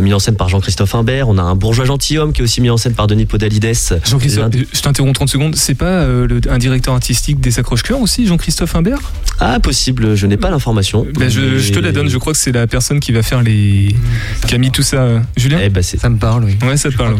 [0.01, 1.27] mis en scène par Jean-Christophe Imbert.
[1.29, 3.99] On a un bourgeois gentilhomme qui est aussi mis en scène par Denis Podalides.
[4.05, 8.25] Jean-Christophe, je t'interromps 30 secondes, c'est pas euh, le- un directeur artistique des Accroche-Cœurs aussi,
[8.27, 8.99] Jean-Christophe Imbert?
[9.39, 11.05] Ah, possible, je n'ai pas l'information.
[11.17, 13.41] Ben, je, je te la donne, je crois que c'est la personne qui va faire
[13.41, 13.95] les.
[14.47, 14.97] qui a mis tout ça.
[14.97, 15.59] euh, Julien?
[15.63, 16.57] Eh ben, c'est- Ça me parle, oui.
[16.67, 17.15] Ouais, ça te parle.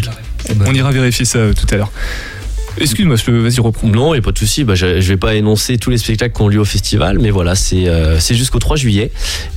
[0.65, 1.91] On ira vérifier ça euh, tout à l'heure.
[2.77, 3.87] Excuse-moi, je te- vas-y, reprends.
[3.87, 4.63] Non, il n'y a pas de souci.
[4.63, 7.29] Bah, je, je vais pas énoncer tous les spectacles qui ont lieu au festival, mais
[7.29, 9.11] voilà, c'est euh, c'est jusqu'au 3 juillet.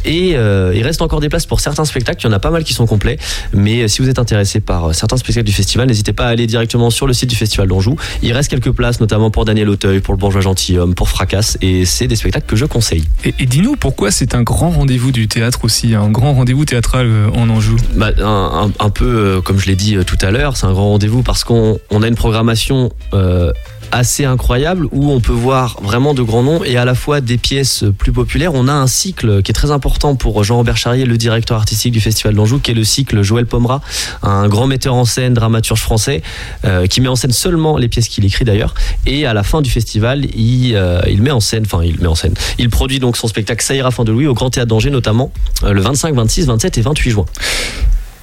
[0.05, 2.20] Et euh, il reste encore des places pour certains spectacles.
[2.22, 3.18] Il y en a pas mal qui sont complets.
[3.53, 6.46] Mais euh, si vous êtes intéressé par certains spectacles du festival, n'hésitez pas à aller
[6.46, 7.96] directement sur le site du Festival d'Anjou.
[8.22, 11.57] Il reste quelques places, notamment pour Daniel Auteuil, pour le Bourgeois Gentilhomme, pour Fracasse.
[11.62, 13.05] Et c'est des spectacles que je conseille.
[13.24, 17.09] Et, et dis-nous pourquoi c'est un grand rendez-vous du théâtre aussi, un grand rendez-vous théâtral
[17.35, 17.77] en Anjou?
[17.94, 20.88] Bah, un, un- un peu, comme je l'ai dit tout à l'heure, c'est un grand
[20.90, 23.53] rendez-vous parce qu'on on a une programmation euh,
[23.93, 27.38] assez incroyable où on peut voir vraiment de grands noms et à la fois des
[27.38, 28.53] pièces plus populaires.
[28.55, 32.01] On a un cycle qui est très important pour Jean-Robert Charrier, le directeur artistique du
[32.01, 33.81] Festival d'Anjou, qui est le cycle Joël Pomera,
[34.23, 36.23] un grand metteur en scène, dramaturge français,
[36.64, 38.75] euh, qui met en scène seulement les pièces qu'il écrit d'ailleurs.
[39.07, 42.17] Et à la fin du festival, il, euh, met en scène, enfin il met en
[42.17, 44.90] scène, il produit donc son spectacle Ça ira fin de Louis au Grand Théâtre d'Angers,
[44.90, 45.31] notamment
[45.62, 47.27] le 25, 26, 27 et 28 juin.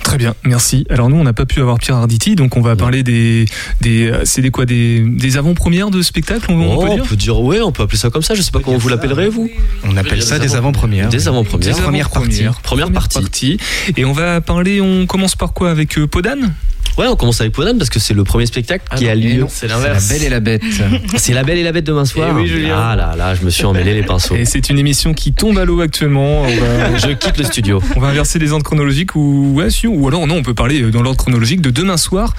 [0.04, 0.86] Très bien, merci.
[0.90, 3.46] Alors nous, on n'a pas pu avoir Pierre Arditi, donc on va parler des,
[3.82, 6.96] des, euh, c'est des quoi, des, des avant-premières de spectacles, on, on Oh, peut on
[6.96, 8.34] dire peut dire, ouais, on peut appeler ça comme ça.
[8.36, 9.50] Je sais pas comment vous l'appellerez, vous.
[9.84, 11.10] On appelle ça des avant-premières.
[11.10, 11.76] Des avant-premières.
[11.76, 12.44] Des Première partie.
[12.64, 13.58] Première partie.
[13.96, 16.54] Et on va parler, on commence par quoi avec euh, Podane?
[16.98, 19.42] Ouais, on commence avec Podane parce que c'est le premier spectacle qui a Et lieu.
[19.42, 20.62] non, c'est la Belle et la Bête.
[21.18, 22.30] C'est la Belle et la Bête demain soir.
[22.32, 22.76] Eh oui, Julien.
[22.78, 24.36] Ah là là, je me suis emmêlé les pinceaux.
[24.36, 26.44] Et c'est une émission qui tombe à l'eau actuellement.
[26.44, 27.82] Va, Je quitte le studio.
[27.96, 30.82] on va inverser les ordres chronologiques ou ouais, si, ou alors non, on peut parler
[30.82, 32.34] euh, dans l'ordre chronologique de demain soir.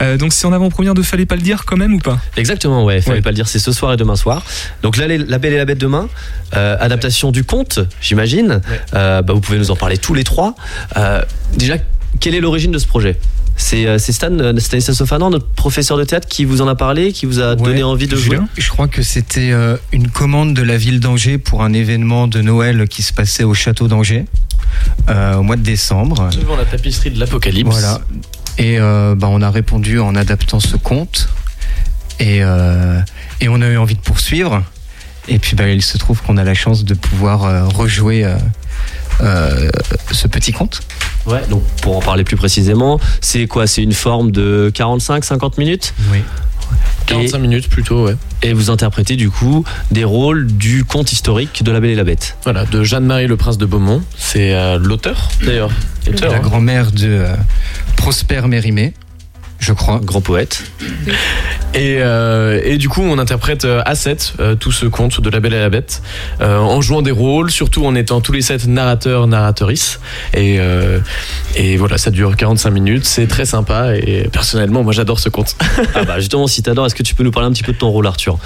[0.00, 2.18] Euh, donc c'est en avant-première de Fallait pas le dire quand même ou pas?
[2.36, 3.00] Exactement, ouais.
[3.02, 3.22] Fallait Ouais.
[3.22, 4.42] pas le dire, c'est ce soir et demain soir.
[4.82, 6.08] Donc là, La Belle et la Bête demain,
[6.56, 8.60] euh, adaptation du conte, j'imagine.
[8.94, 10.54] Euh, bah, vous pouvez nous en parler tous les trois.
[11.56, 11.74] Déjà,
[12.20, 13.16] quelle est l'origine de ce projet?
[13.60, 16.74] C'est euh, c'est Stan, euh, Stanislas Ofanan, notre professeur de théâtre, qui vous en a
[16.74, 18.38] parlé, qui vous a donné envie de jouer.
[18.56, 22.40] Je crois que c'était euh, une commande de la ville d'Angers pour un événement de
[22.40, 24.24] Noël qui se passait au château d'Angers
[25.08, 26.30] euh, au mois de décembre.
[26.34, 27.70] Devant la tapisserie de l'Apocalypse.
[27.70, 28.00] Voilà.
[28.56, 31.28] Et euh, bah, on a répondu en adaptant ce conte.
[32.18, 33.00] Et, euh,
[33.40, 34.62] et on a eu envie de poursuivre.
[35.28, 38.26] Et puis bah, il se trouve qu'on a la chance de pouvoir rejouer
[40.10, 40.80] ce petit conte.
[41.26, 43.66] Ouais, donc pour en parler plus précisément, c'est quoi?
[43.66, 45.94] C'est une forme de 45-50 minutes?
[46.12, 46.18] Oui.
[47.06, 48.14] 45 minutes plutôt, ouais.
[48.42, 52.04] Et vous interprétez du coup des rôles du conte historique de La Belle et la
[52.04, 52.36] Bête.
[52.44, 54.02] Voilà, de Jeanne-Marie le Prince de Beaumont.
[54.16, 55.70] C'est euh, l'auteur, d'ailleurs.
[56.06, 56.40] L'auteur, La hein.
[56.40, 57.34] grand-mère de euh,
[57.96, 58.94] Prosper Mérimée,
[59.60, 60.00] je crois.
[60.02, 60.64] Grand poète.
[61.74, 65.30] Et, euh, et du coup, on interprète euh, à 7 euh, tout ce conte de
[65.30, 66.02] La Belle et la Bête,
[66.40, 70.00] euh, en jouant des rôles, surtout en étant tous les 7 narrateurs, narratrices.
[70.34, 70.58] Et,
[71.56, 75.56] et voilà, ça dure 45 minutes, c'est très sympa et personnellement, moi j'adore ce conte.
[75.94, 77.78] Ah bah justement, si t'adores, est-ce que tu peux nous parler un petit peu de
[77.78, 78.38] ton rôle, Arthur?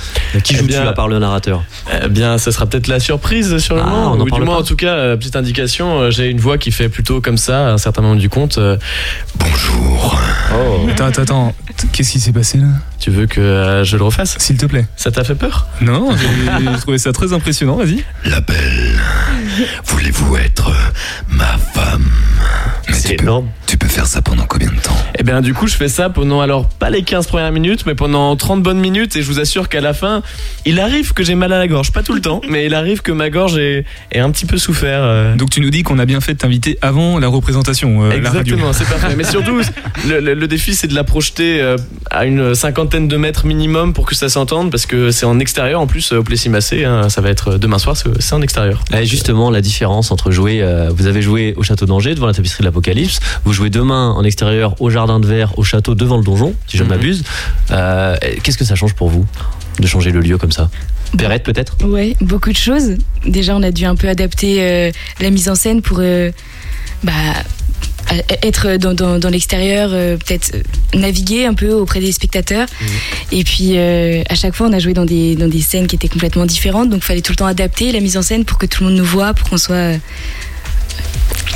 [0.42, 1.62] Qui Eh joue-tu bien- à part le narrateur?
[2.05, 4.12] Eh bien, ce sera peut-être la surprise sur le Ah, moment.
[4.16, 4.61] Ou du moins, pas.
[4.61, 7.79] en tout cas, petite indication, j'ai une voix qui fait plutôt comme ça à un
[7.79, 8.59] certain moment du conte.
[9.38, 10.18] Bonjour.
[10.55, 10.73] Oh.
[10.97, 11.55] T'as Attends, attends, attends.
[11.92, 12.66] Qu'est-ce qui s'est passé là
[12.99, 14.87] Tu veux que euh, je le refasse S'il te plaît.
[14.97, 16.27] Ça t'a fait peur Non, j'ai
[16.73, 18.05] j'ai trouvé ça très impressionnant, vas-y.
[18.25, 18.99] La belle,
[19.87, 20.70] voulez-vous être
[21.29, 22.09] ma femme
[23.02, 23.24] Tu peux,
[23.66, 24.96] tu peux faire ça pendant combien de temps?
[25.18, 27.94] Eh bien, du coup, je fais ça pendant, alors, pas les 15 premières minutes, mais
[27.94, 30.22] pendant 30 bonnes minutes, et je vous assure qu'à la fin,
[30.64, 31.92] il arrive que j'ai mal à la gorge.
[31.92, 34.59] Pas tout le temps, mais il arrive que ma gorge est, est un petit peu
[34.59, 35.00] souffert.
[35.02, 35.35] euh.
[35.37, 38.16] Donc tu nous dis qu'on a bien fait de t'inviter avant la représentation, euh, la.
[38.16, 39.14] Exactement, c'est parfait.
[39.16, 39.61] Mais surtout,
[40.09, 41.76] le, le- le défi, c'est de la projeter euh,
[42.11, 45.80] à une cinquantaine de mètres minimum pour que ça s'entende, parce que c'est en extérieur
[45.80, 46.85] en plus, au Plessis-Massé.
[46.85, 48.83] hein, ça va être demain soir, c'est en extérieur.
[48.96, 52.33] Et justement, la différence entre jouer, euh, vous avez joué au château d'Angers devant la
[52.35, 52.68] tapisserie de
[53.44, 56.77] vous jouez demain en extérieur au jardin de verre, au château devant le donjon, si
[56.77, 56.90] je Mhm.
[56.90, 57.25] ne m'abuse.
[57.70, 59.25] Euh, Qu'est-ce que ça change pour vous
[59.81, 60.70] de changer le lieu comme ça?
[61.16, 61.77] Perrette peut-être?
[61.85, 62.97] Ouais, beaucoup de choses.
[63.27, 66.31] Déjà, on a dû un peu adapter euh, la mise en scène pour euh,
[67.05, 67.12] bah,
[68.42, 70.53] être dans, dans- dans l'extérieur, euh, peut-être
[70.94, 72.66] naviguer un peu auprès des spectateurs.
[73.33, 76.09] Et puis, à chaque fois, on a joué dans des, dans des scènes qui étaient
[76.09, 76.90] complètement différentes.
[76.90, 78.90] Donc, il fallait tout le temps adapter la mise en scène pour que tout le
[78.90, 79.92] monde nous voit, pour qu'on soit.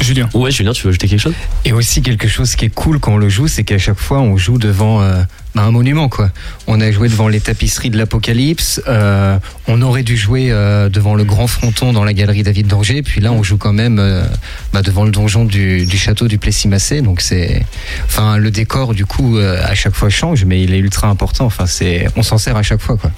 [0.01, 0.29] Julien.
[0.33, 1.35] Ouais, Julien, tu veux ajouter quelque chose?
[1.65, 4.21] Et aussi quelque chose qui est cool quand on le joue, c'est qu'à chaque fois
[4.21, 5.23] on joue devant euh,
[5.55, 6.31] bah, un monument quoi.
[6.67, 11.15] On a joué devant les tapisseries de l'Apocalypse, euh, on aurait dû jouer euh, devant
[11.15, 14.23] le grand fronton dans la galerie David d'Angers, puis là on joue quand même euh,
[14.73, 17.67] bah, devant le donjon du, du château du Plessis-Massé, donc c'est,
[18.07, 21.47] enfin le décor du coup euh, à chaque fois change, mais il est ultra important.
[21.47, 23.11] Enfin c'est, on s'en sert à chaque fois quoi.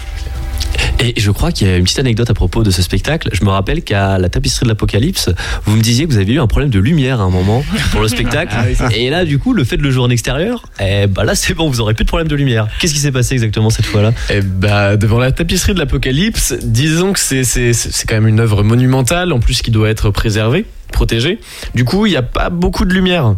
[1.02, 3.30] Et je crois qu'il y a une petite anecdote à propos de ce spectacle.
[3.32, 5.30] Je me rappelle qu'à la tapisserie de l'Apocalypse,
[5.64, 8.02] vous me disiez que vous aviez eu un problème de lumière à un moment pour
[8.02, 8.54] le spectacle.
[8.54, 11.24] Ah oui, et là, du coup, le fait de le jouer en extérieur, eh bah
[11.24, 12.68] là, c'est bon, vous aurez plus de problème de lumière.
[12.80, 14.12] Qu'est-ce qui s'est passé exactement cette fois-là?
[14.28, 19.32] Eh bah, devant la tapisserie de l'Apocalypse, disons que c'est quand même une œuvre monumentale,
[19.32, 21.38] en plus qui doit être préservée, protégée.
[21.74, 23.36] Du coup, il n'y a pas beaucoup de lumière.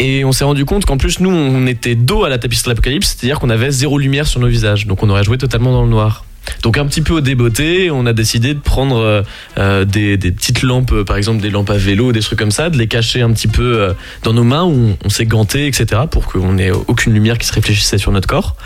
[0.00, 2.70] Et on s'est rendu compte qu'en plus, nous, on était dos à la tapisserie de
[2.70, 4.86] l'Apocalypse, c'est-à-dire qu'on avait zéro lumière sur nos visages.
[4.86, 6.24] Donc on aurait joué totalement dans le noir.
[6.62, 9.22] Donc un petit peu au débeauté, on a décidé de prendre euh,
[9.58, 12.50] euh, des, des petites lampes, euh, par exemple des lampes à vélo, des trucs comme
[12.50, 15.26] ça, de les cacher un petit peu euh, dans nos mains où on, on s'est
[15.26, 16.02] ganté, etc.
[16.10, 18.56] pour qu'on ait aucune lumière qui se réfléchissait sur notre corps.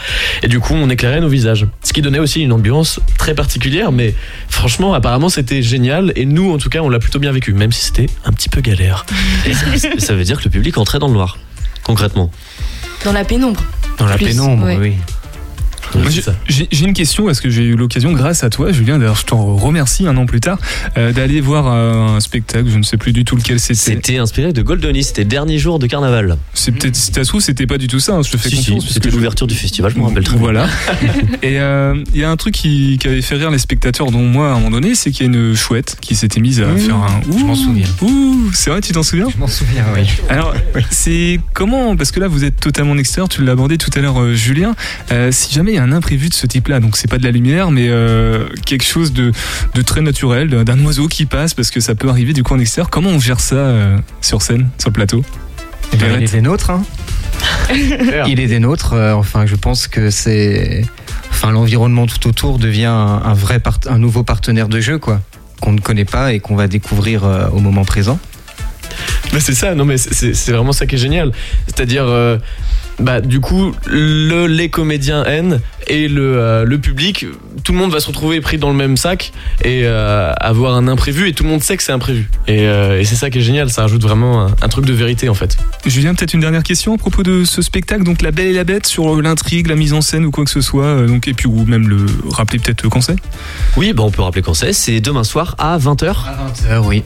[0.43, 1.67] Et du coup, on éclairait nos visages.
[1.83, 4.15] Ce qui donnait aussi une ambiance très particulière, mais
[4.49, 6.13] franchement, apparemment, c'était génial.
[6.17, 8.49] Et nous, en tout cas, on l'a plutôt bien vécu, même si c'était un petit
[8.49, 9.07] peu galère.
[9.47, 9.67] Et ça,
[9.99, 11.39] ça veut dire que le public entrait dans le noir,
[11.85, 12.31] concrètement.
[13.05, 13.63] dans la pénombre.
[13.99, 14.77] Dans la Plus, pénombre, ouais.
[14.81, 14.93] oui.
[16.49, 19.55] J'ai- une question, parce que j'ai eu l'occasion, grâce à toi, Julien, d'ailleurs je t'en
[19.57, 20.59] remercie un an plus tard,
[20.97, 23.79] euh, d'aller voir euh, un spectacle, je ne sais plus du tout lequel c'était.
[23.79, 26.37] C'était un spectacle de Goldoni, c'était dernier jour de carnaval.
[26.55, 28.89] C'est peut-être, si trouve, c'était pas du tout ça, hein, je te fais Si, confiance.
[28.89, 30.43] c'était je- l'ouverture du festival, je me rappelle très bien.
[30.43, 30.67] Voilà.
[31.43, 34.23] Et euh, il y a un truc qui, qui avait fait rire les spectateurs, dont
[34.23, 36.67] moi à un moment donné, c'est qu'il y a une chouette qui s'était mise à
[36.67, 36.79] Mmh.
[36.79, 37.21] faire un.
[37.39, 37.87] Je m'en souviens.
[38.03, 40.03] Ouh, c'est vrai, tu t'en souviens Je m'en souviens, oui.
[40.29, 40.55] Alors,
[40.91, 44.01] c'est comment Parce que là, vous êtes totalement en extérieur, tu l'as abordé tout à
[44.01, 44.75] l'heure, euh, Julien.
[45.13, 47.25] Euh, si jamais il y a un imprévu de ce type-là, donc c'est pas de
[47.25, 49.33] la lumière, mais euh, quelque chose de,
[49.75, 52.59] de très naturel, d'un- oiseau qui passe, parce que ça peut arriver du coup en
[52.59, 55.25] extérieur, comment on gère ça euh, sur scène, sur le plateau?
[55.93, 56.83] Eh ben, il est des nôtres, hein.
[58.27, 58.93] Il est des nôtres.
[58.95, 60.85] euh, enfin, je pense que c'est,
[61.31, 65.21] enfin, l'environnement tout autour devient un, un vrai, part- un nouveau partenaire de jeu, quoi,
[65.61, 68.19] qu'on ne connaît pas et qu'on va découvrir euh, au moment présent.
[69.33, 71.33] Mais c'est ça, non mais c'est- vraiment ça qui est génial.
[71.67, 72.39] C'est-à-dire, euh,
[72.99, 77.27] bah du coup, le, les comédiens N et le, euh, le public,
[77.65, 79.33] tout le monde va se retrouver pris dans le même sac
[79.65, 82.31] et euh, avoir un imprévu et tout le monde sait que c'est imprévu.
[82.47, 84.93] Et, euh, et c'est ça qui est génial, ça rajoute vraiment un, un truc de
[84.93, 85.57] vérité en fait.
[85.87, 88.65] Julien, peut-être une dernière question à propos de ce spectacle, donc La Belle et la
[88.65, 91.35] Bête, sur l'intrigue, la mise en scène ou quoi que ce soit, euh, donc, et
[91.35, 93.17] puis ou même le rappeler peut-être quand c'est
[93.77, 94.73] Oui, bah on peut rappeler quand c'est.
[94.73, 96.07] C'est demain soir à 20h.
[96.07, 97.03] À 20h, oui.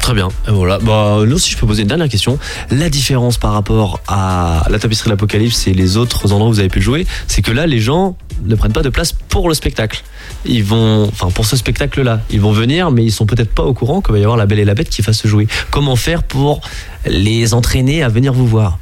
[0.00, 0.28] Très bien.
[0.46, 0.78] Et voilà.
[0.80, 2.38] Bah, là aussi, je peux poser une dernière question.
[2.70, 6.68] La différence par rapport à la tapisserie l'Apocalypse et les autres endroits où vous avez
[6.68, 9.54] pu le jouer, c'est que là, les gens ne prennent pas de place pour le
[9.54, 10.02] spectacle.
[10.44, 13.74] Ils vont, enfin, pour ce spectacle-là, ils vont venir, mais ils sont peut-être pas au
[13.74, 15.46] courant qu'il va y avoir la Belle et la Bête qui va se jouer.
[15.70, 16.60] Comment faire pour
[17.06, 18.78] les entraîner à venir vous voir?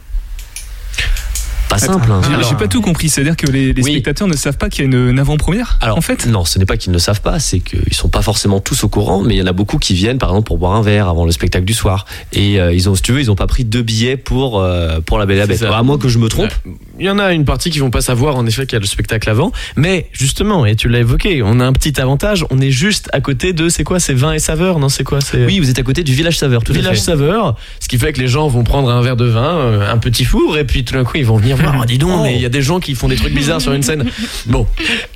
[1.72, 2.10] Pas simple.
[2.10, 2.20] hein.
[2.40, 4.86] J'ai- J'ai pas tout compris, c'est-à-dire que les, les spectateurs ne savent pas qu'il y
[4.86, 6.26] a une, une avant-première Alors, en fait?
[6.26, 8.88] Non, ce n'est pas qu'ils ne savent pas, c'est qu'ils sont pas forcément tous au
[8.88, 11.08] courant, mais il y en a beaucoup qui viennent, par exemple, pour boire un verre
[11.08, 12.04] avant le spectacle du soir.
[12.32, 15.00] Et euh, ils ont, si tu veux, ils ont pas pris deux billets pour, euh,
[15.00, 15.62] pour la Belle et la Bête.
[15.62, 16.50] À moins que je me trompe.
[16.98, 18.80] Il y en a une partie qui vont pas savoir en effet qu'il y a
[18.80, 22.58] le spectacle avant, mais justement, et tu l'as évoqué, on a un petit avantage, on
[22.60, 25.44] est juste à côté de, c'est quoi, c'est vin et saveur, non c'est quoi c'est
[25.46, 27.02] Oui, vous êtes à côté du village saveur, tout à Village fait.
[27.02, 29.98] saveur, ce qui fait que les gens vont prendre un verre de vin, euh, un
[29.98, 32.40] petit four, et puis tout d'un coup ils vont venir Oh, dis donc, mais il
[32.40, 34.04] y a des gens qui font des trucs bizarres sur une scène.
[34.46, 34.66] Bon,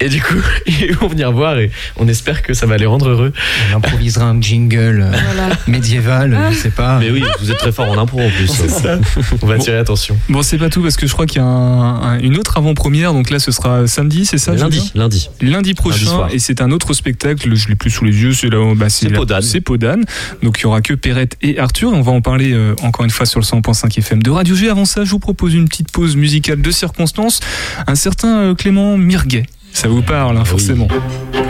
[0.00, 0.34] et du coup,
[0.66, 3.32] ils vont venir voir et on espère que ça va les rendre heureux.
[3.72, 6.98] On improvisera un jingle euh, médiéval, je sais pas.
[6.98, 8.46] Mais oui, vous êtes très fort en impro en plus.
[8.48, 8.98] C'est ça.
[9.42, 10.16] On va tirer attention.
[10.28, 12.56] Bon, c'est pas tout parce que je crois qu'il y a un- un- une autre
[12.56, 13.12] avant-première.
[13.12, 15.28] Donc là, ce sera samedi, c'est ça Lundi, lundi.
[15.40, 16.28] Lundi prochain.
[16.32, 17.54] et c'est un autre spectacle.
[17.54, 18.32] Je l'ai plus sous les yeux.
[18.32, 19.42] C'est là, bah, c'est Podane.
[19.42, 20.04] C'est Podane.
[20.42, 21.92] Donc il y aura que Perrette et Arthur.
[21.92, 24.54] Et on va en parler euh, encore une fois sur le 100.5 FM de Radio
[24.54, 24.68] G.
[24.68, 27.40] Avant ça, je vous propose une petite pause musicale de circonstance.
[27.86, 29.46] Un certain euh, Clément Mirguet.
[29.72, 30.88] Ça vous parle, hein, forcément.
[31.32, 31.40] La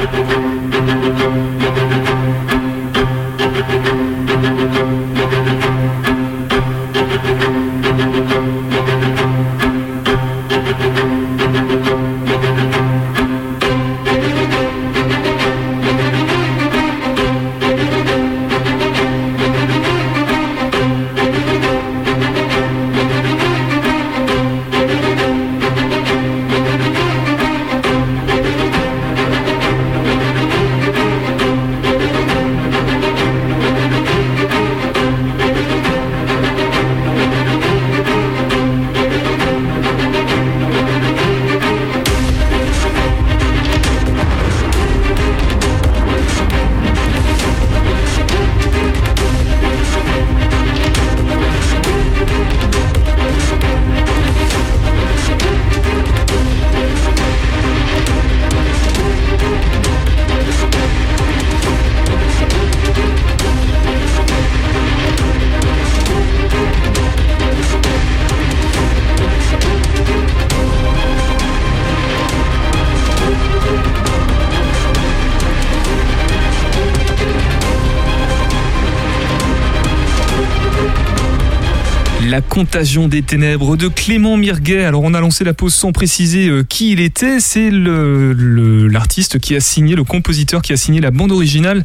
[82.61, 84.83] contagion des ténèbres de Clément Mirguet.
[84.87, 87.38] Alors on a lancé la pause sans préciser euh, qui il était.
[87.38, 91.85] C'est le- le- l'artiste qui a signé, le compositeur qui a signé la bande originale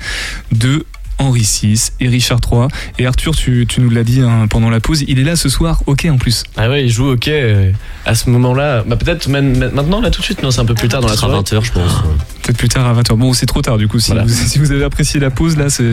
[0.54, 0.86] de
[1.18, 2.68] Henri VI et Richard III.
[3.00, 5.50] Et Arthur, tu, tu nous l'as dit hein, pendant la pause, il est là ce
[5.50, 6.44] soir, ok en plus.
[6.56, 7.72] Ah ouais, il joue hockey euh,
[8.06, 8.84] à ce moment-là.
[8.88, 10.42] Bah peut-être maintenant là tout de suite.
[10.42, 11.38] Non, c'est un peu plus tard dans la soirée.
[11.42, 11.92] 20h, je pense.
[12.42, 13.16] Peut-être plus tard à 20h.
[13.16, 14.00] Bon, c'est trop tard du coup.
[14.00, 14.26] Si, Voilà.
[14.26, 15.84] vous, si vous avez apprécié la pause, là, c'est.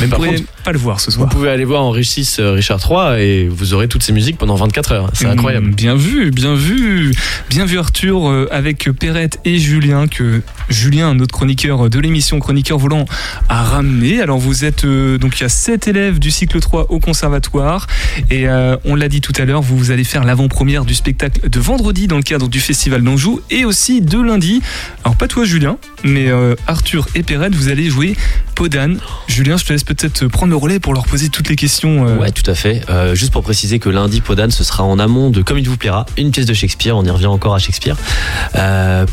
[0.00, 1.28] Mais par vous contre, pas le voir ce Vous soir.
[1.28, 4.54] pouvez aller voir Henri VI, euh, Richard III et vous aurez toutes ces musiques pendant
[4.56, 5.10] 24 heures.
[5.12, 5.70] C'est Mm, incroyable.
[5.70, 7.12] Bien vu, bien vu.
[7.50, 12.78] Bien vu Arthur euh, avec Perrette et Julien que Julien, notre chroniqueur de l'émission Chroniqueur
[12.78, 13.04] Volant,
[13.48, 14.20] a ramené.
[14.20, 17.86] Alors vous êtes euh, donc il y a sept élèves du cycle 3 au conservatoire
[18.30, 21.48] et euh, on l'a dit tout à l'heure, vous, vous allez faire l'avant-première du spectacle
[21.48, 24.62] de vendredi dans le cadre du festival d'Anjou et aussi de lundi.
[25.04, 28.16] Alors pas toi Julien, mais euh, Arthur et Perrette, vous allez jouer
[28.54, 29.00] Podane.
[29.26, 32.06] Julien, je te laisse peut-être prendre le relais pour leur poser toutes les questions.
[32.06, 32.82] euh, Ouais, tout à fait.
[32.88, 35.76] Euh, juste pour préciser que lundi, Podane, ce sera en amont de Comme il vous
[35.76, 36.96] plaira, une pièce de Shakespeare.
[36.96, 37.96] On y revient encore à Shakespeare.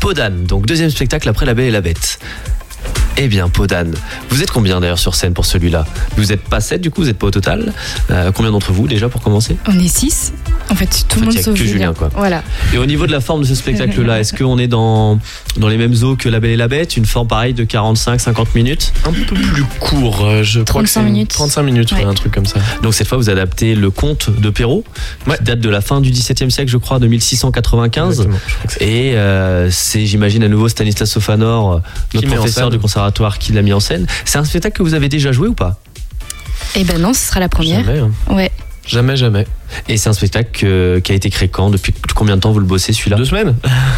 [0.00, 2.18] Podane, donc deuxième spectacle après La Belle et la Bête.
[3.18, 3.92] Eh bien, Podane,
[4.30, 5.84] vous êtes combien d'ailleurs sur scène pour celui-là?
[6.16, 7.72] Vous êtes pas 7 du coup, vous êtes pas au total
[8.10, 9.56] Euh, Combien d'entre vous déjà pour commencer?
[9.68, 10.32] On est 6.
[10.70, 11.92] En fait, tout En le monde fait, sauf que Julien.
[11.92, 12.08] Quoi.
[12.16, 12.42] Voilà.
[12.72, 15.18] Et au niveau de la forme de ce spectacle-là, est-ce qu'on est dans,
[15.58, 16.96] dans les mêmes eaux que La Belle et la Bête?
[16.96, 18.92] Une forme pareille de 45-50 minutes?
[19.04, 21.30] Un peu plus court, euh, je crois que 35 c'est minutes.
[21.30, 22.04] 35 minutes, ouais, Ouais.
[22.04, 22.58] un truc comme ça.
[22.82, 24.84] Donc cette fois, vous adaptez le conte de Perrault,
[25.26, 28.08] qui date de la fin du XVIIe siècle, je crois, de 1695.
[28.10, 31.82] Exactement, je crois que c'est- Et euh, c'est, j'imagine, à nouveau Stanislas Sofanor,
[32.14, 32.70] notre professeur scène.
[32.72, 34.06] du conservatoire, qui l'a mis en scène.
[34.24, 35.80] C'est un spectacle que vous avez déjà joué ou pas?
[36.76, 37.84] Eh ben non, ce sera la première.
[37.84, 38.10] Jamais, hein.
[38.30, 38.50] Ouais.
[38.86, 39.46] jamais, jamais.
[39.88, 41.70] Et c'est un spectacle que- qui a été créé quand?
[41.70, 43.16] Depuis combien de temps vous le bossez celui-là?
[43.16, 43.54] Deux semaines?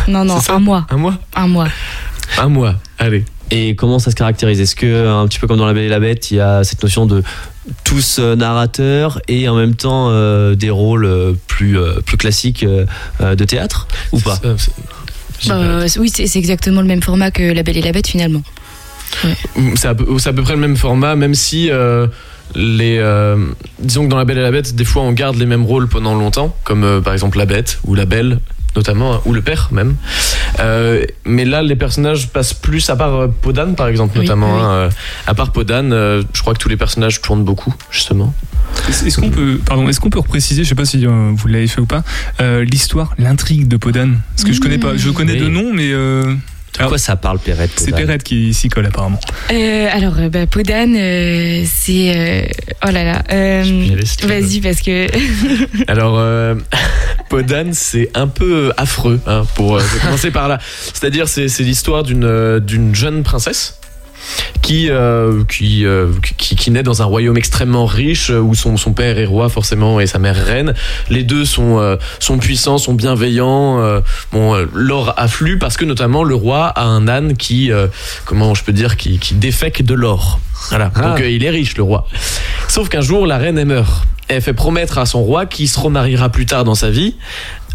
[0.09, 0.55] Non, non, C'est ça?
[0.55, 0.87] un mois.
[0.91, 1.19] Un mois?
[1.37, 1.69] Un mois.
[2.39, 3.25] Un mois, allez.
[3.51, 4.59] Et comment ça se caractérise?
[4.61, 6.65] Est-ce que, un petit peu comme dans La Belle et la Bête, il y a
[6.65, 7.23] cette notion de
[7.85, 12.63] tous euh, narrateurs et en même temps euh, des rôles euh, plus, euh, plus classiques
[12.63, 12.87] euh,
[13.21, 13.87] euh, de théâtre?
[14.13, 14.37] Ou pas?
[14.37, 14.73] Ça, c'est-
[15.41, 17.93] j'ai pas- Euh, oui, c'est c'est exactement le même format que La Belle et la
[17.93, 18.43] Bête finalement.
[19.77, 22.07] C'est à, peu, c'est à peu près le même format, même si euh,
[22.55, 23.37] les, euh,
[23.81, 25.89] disons que dans La Belle et la Bête, des fois on garde les mêmes rôles
[25.89, 28.41] pendant longtemps, comme euh, par exemple la Bête ou la Belle
[28.77, 29.95] notamment, hein, ou le père même.
[30.59, 34.53] Euh, mais là, les personnages passent plus, à part Podane par exemple, Oui, notamment.
[34.57, 34.63] oui.
[34.65, 34.89] hein,
[35.29, 38.35] à part Podane, euh, je crois que tous les personnages tournent beaucoup, justement.
[38.89, 41.69] Est-ce qu'on peut, pardon, est-ce qu'on peut repréciser, je sais pas si euh, vous l'avez
[41.69, 42.03] fait ou pas,
[42.41, 44.19] euh, l'histoire, l'intrigue de Podane?
[44.35, 45.41] Parce que je connais pas, je connais Oui.
[45.43, 45.93] de nom, mais
[46.81, 49.21] De quoi ça parle, Perrette c'est Podane Perrette qui s'y colle apparemment.
[49.53, 52.13] Euh, alors, euh, bah, Podane, euh, c'est.
[52.17, 52.43] euh,
[52.87, 53.23] oh là là.
[53.33, 53.63] euh.
[54.25, 55.07] Vas-y, parce que.
[55.89, 56.57] Alors, euh,
[57.29, 60.59] Podane, c'est un peu affreux, hein, pour euh, commencer par là.
[60.93, 63.79] C'est-à-dire, c'est l'histoire d'une d'une jeune princesse
[64.63, 66.09] qui, euh, qui, euh,
[66.39, 69.49] qui, qui naît dans un royaume extrêmement riche euh, où son, son père est roi
[69.49, 70.75] forcément et sa mère reine.
[71.11, 74.03] Les deux sont, euh, sont puissants, sont bienveillants.
[74.33, 77.71] bon, l'or afflue parce que notamment le roi a un âne qui,
[78.25, 80.41] comment je peux dire, qui, qui défèque de l'or.
[80.71, 80.91] Voilà.
[80.91, 82.07] Donc euh, il est riche le roi.
[82.69, 84.07] Sauf qu'un jour la reine elle meurt.
[84.29, 87.17] Elle fait promettre à son roi qu'il se remariera plus tard dans sa vie,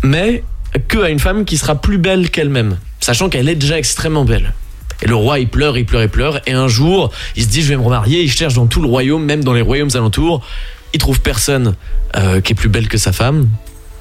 [0.02, 0.44] mais
[0.88, 4.54] que à une femme qui sera plus belle qu'elle-même, sachant qu'elle est déjà extrêmement belle.
[5.02, 6.42] Et le roi, il pleure, il pleure, il pleure.
[6.46, 8.22] Et un jour, il se dit, je vais me remarier.
[8.22, 10.46] Il cherche dans tout le royaume, même dans les royaumes alentours.
[10.94, 11.76] Il trouve personne
[12.16, 13.48] euh, qui est plus belle que sa femme,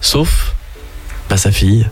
[0.01, 0.55] sauf
[1.28, 1.88] bah, sa fille.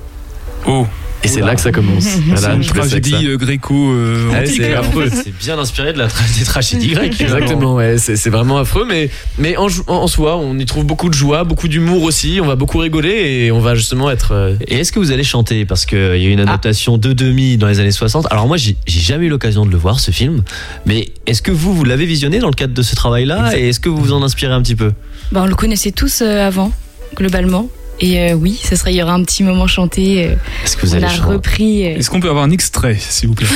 [0.67, 0.87] Oh.
[1.27, 2.07] Et c'est là que ça commence.
[2.29, 3.17] Voilà, une tragédie ça.
[3.19, 5.09] euh, gréco euh, c'est affreux.
[5.13, 7.21] C'est bien inspiré de la tra- des tragédies grecques.
[7.21, 11.09] Exactement, ouais, c'est c'est vraiment affreux, mais, mais en, en soi, on y trouve beaucoup
[11.09, 14.33] de joie, beaucoup d'humour aussi, on va beaucoup rigoler et on va justement être.
[14.33, 15.65] euh, Et est-ce que vous allez chanter?
[15.65, 18.27] Parce qu'il y a eu une adaptation de demi dans les années 60.
[18.31, 20.43] Alors moi, j'ai j'ai jamais eu l'occasion de le voir, ce film.
[20.87, 23.57] Mais est-ce que vous, vous l'avez visionné dans le cadre de ce travail-là?
[23.59, 24.93] Et est-ce que vous vous en inspirez un petit peu?
[25.33, 26.71] Bah, on le connaissait tous euh, avant,
[27.17, 27.69] globalement.
[27.99, 30.27] Et euh, oui, ça serait, il y aura un petit moment chanté.
[30.27, 30.35] euh,
[30.65, 31.85] Est-ce que vous on allez a chanter repris.
[31.87, 33.47] euh, Est-ce qu'on peut avoir un extrait, s'il vous plaît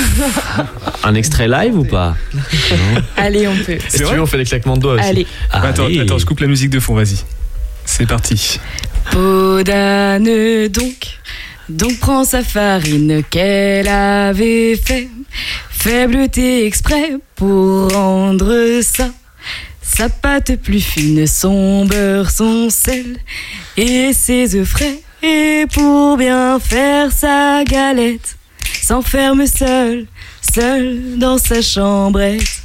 [1.05, 2.17] Un extrait live ou pas
[3.19, 3.77] Allez, on peut.
[3.89, 5.05] Si tu veux, on fait les claquements de doigts aussi.
[5.05, 5.27] Allez.
[5.53, 6.01] Bah, Attends, Allez.
[6.01, 7.17] attends, je coupe la musique de fond, vas-y.
[7.85, 8.59] C'est parti.
[9.11, 11.19] Peau d'âne donc,
[11.69, 15.09] donc prends sa farine qu'elle avait fait,
[15.71, 19.11] faibleté exprès pour rendre ça.
[19.97, 23.19] Sa pâte plus fine, son beurre, son sel
[23.77, 25.01] et ses œufs frais.
[25.23, 28.37] Et pour bien faire sa galette,
[28.83, 30.07] s'enferme seul,
[30.55, 32.60] seul dans sa chambrette.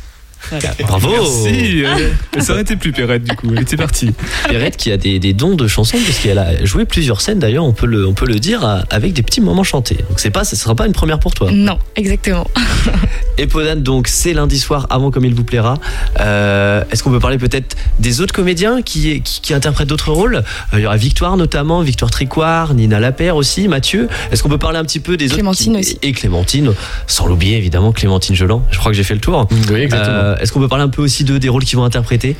[0.79, 1.83] Bravo Merci.
[1.85, 3.47] euh, Elle s'arrêtait plus, Perrette, du coup.
[3.55, 4.11] Elle était partie.
[4.49, 7.71] Perrette qui a des, des dons de chansons puisqu'elle a joué plusieurs scènes d'ailleurs on
[7.73, 10.55] peut le on peut le dire avec des petits moments chantés donc c'est pas ce
[10.55, 12.47] sera pas une première pour toi Non, exactement.
[13.37, 15.75] et Podane donc c'est lundi soir avant comme il vous plaira
[16.19, 20.35] Euh, est-ce qu'on peut parler peut-être des autres comédiens qui, qui, qui interprètent d'autres rôles?
[20.37, 20.43] Euh,
[20.73, 24.77] il y aura Victoire notamment Victoire Tricoire Nina Lapère aussi Mathieu est-ce qu'on peut parler
[24.79, 25.99] un petit peu des Clémentine autres qui- aussi.
[26.01, 26.73] et Clémentine
[27.07, 30.15] sans l'oublier évidemment Clémentine Jolan je crois que j'ai fait le tour Oui, exactement.
[30.15, 32.35] Euh, est-ce qu'on peut parler un peu aussi d'eux des rôles qu'ils vont interpréter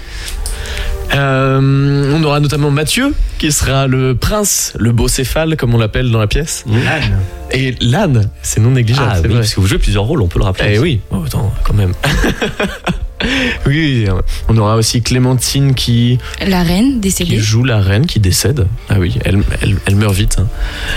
[1.13, 6.09] Euh, on aura notamment Mathieu, qui sera le prince, le beau céphale, comme on l'appelle
[6.11, 6.65] dans la pièce.
[6.67, 7.19] L'âne.
[7.51, 9.09] Et l'âne, c'est non négligeable.
[9.11, 9.39] ah c'est oui vrai.
[9.41, 11.73] parce que vous jouez plusieurs rôles on peut le rappeler Eh oui, oh, attends, quand
[11.75, 11.93] même.
[13.67, 14.07] oui,
[14.49, 18.67] on aura aussi Clémentine qui, La reine qui décédée joue la reine qui décède.
[18.89, 20.37] Ah oui, elle, elle, elle meurt vite.
[20.39, 20.47] hein.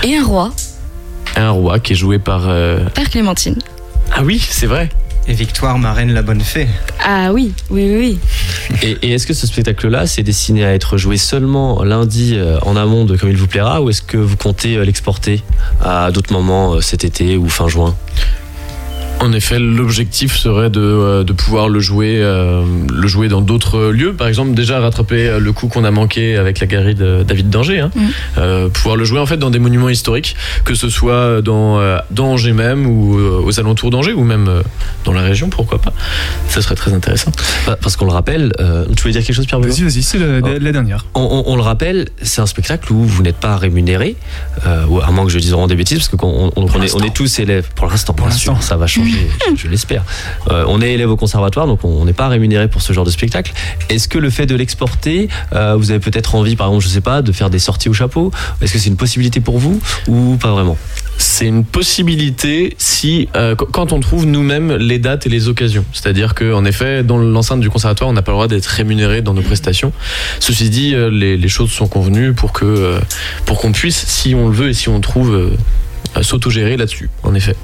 [0.03, 0.53] et un roi,
[1.36, 2.49] un roi qui est joué par.
[2.49, 3.57] euh, Père Clémentine.
[4.12, 4.88] Ah oui, c'est vrai.
[5.30, 6.66] Et Victoire, marraine la bonne fée.
[7.04, 8.18] Ah oui, oui, oui,
[8.70, 8.78] oui.
[8.82, 12.76] Et, et est-ce que ce spectacle-là, c'est destiné à être joué seulement lundi euh, en
[12.76, 15.42] amont de Comme il vous plaira, ou est-ce que vous comptez euh, l'exporter
[15.82, 17.94] à d'autres moments euh, cet été ou fin juin?
[19.20, 22.62] En effet, l'objectif serait de, euh, de pouvoir le jouer, euh,
[22.92, 24.12] le jouer dans d'autres lieux.
[24.12, 27.50] Par exemple, déjà rattraper euh, le coup qu'on a manqué avec la galerie de David
[27.50, 27.80] Danger.
[27.80, 27.90] hein.
[27.96, 28.08] Mhm.
[28.38, 31.98] Euh, pouvoir le jouer en fait dans des monuments historiques, que ce soit dans, euh,
[32.12, 34.62] dans Angers même ou euh, aux alentours d'Angers ou même euh,
[35.04, 35.92] dans la région, pourquoi pas.
[36.48, 37.32] Ça serait très intéressant.
[37.66, 40.18] Bah, Parce qu'on le rappelle, euh, tu voulais dire quelque chose, Pierre Vas-y, vas-y, c'est
[40.18, 41.04] la, la- la dernière.
[41.14, 44.14] on, on- on le rappelle, c'est un spectacle où vous n'êtes pas rémunéré,
[44.64, 46.94] euh, ou à moins que je dise vraiment des bêtises, parce qu'on on, on est,
[46.94, 50.04] on est tous élèves, pour l'instant, bien sûr, ça va changer, je, je l'espère.
[50.50, 53.11] Euh, on est élève au conservatoire, donc on n'est pas rémunéré pour ce genre de
[53.11, 53.52] spectacle.
[53.88, 57.00] Est-ce que le fait de l'exporter, euh, vous avez peut-être envie, par exemple, je sais
[57.00, 58.30] pas, de faire des sorties au chapeau?
[58.61, 60.76] Est-ce que c'est une possibilité pour vous, ou pas vraiment?
[61.20, 65.84] C'est une possibilité si euh, qu- quand on trouve nous-mêmes les dates et les occasions.
[65.92, 69.34] C'est-à-dire qu'en effet, dans l'enceinte du conservatoire, on n'a pas le droit d'être rémunéré dans
[69.34, 69.92] nos prestations.
[70.38, 73.00] Ceci dit, les, les choses sont convenues pour que euh,
[73.46, 77.11] pour qu'on puisse, si on le veut et si on trouve, euh, s'autogérer là-dessus.
[77.24, 77.56] En effet.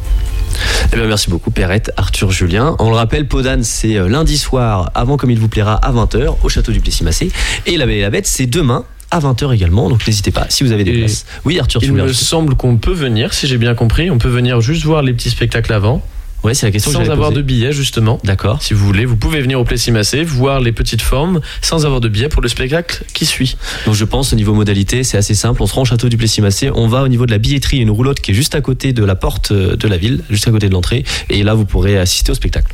[0.93, 2.77] Eh bien, merci beaucoup, Perrette, Arthur, Julien.
[2.79, 6.37] On le rappelle, Podane, c'est euh, lundi soir, avant comme il vous plaira, à 20h,
[6.43, 7.31] au château du Plessis-Massé.
[7.67, 9.89] Et La Belle et la Bête, c'est demain, à 20h également.
[9.89, 11.27] Donc, n'hésitez pas, si vous avez des Et places.
[11.45, 14.29] Oui, Arthur, tu Il me semble qu'on peut venir, si j'ai bien compris, on peut
[14.29, 16.03] venir juste voir les petits spectacles avant.
[16.45, 17.43] Ouais, c'est la question que Sans avoir poser.
[17.43, 18.21] de billets, justement.
[18.23, 18.63] D'accord.
[18.63, 22.09] Si vous voulez, vous pouvez venir au Plessis-Massé, voir les petites formes, sans avoir de
[22.09, 23.57] billets pour le spectacle qui suit.
[23.87, 25.63] Donc je pense au niveau modalité, c'est assez simple.
[25.63, 27.91] On se rend au château du Plessis-Massé, on va au niveau de la billetterie, une
[27.91, 30.51] roulotte qui est juste à côté de la porte euh, de la ville, juste à
[30.51, 32.73] côté de l'entrée, et là vous pourrez assister au spectacle.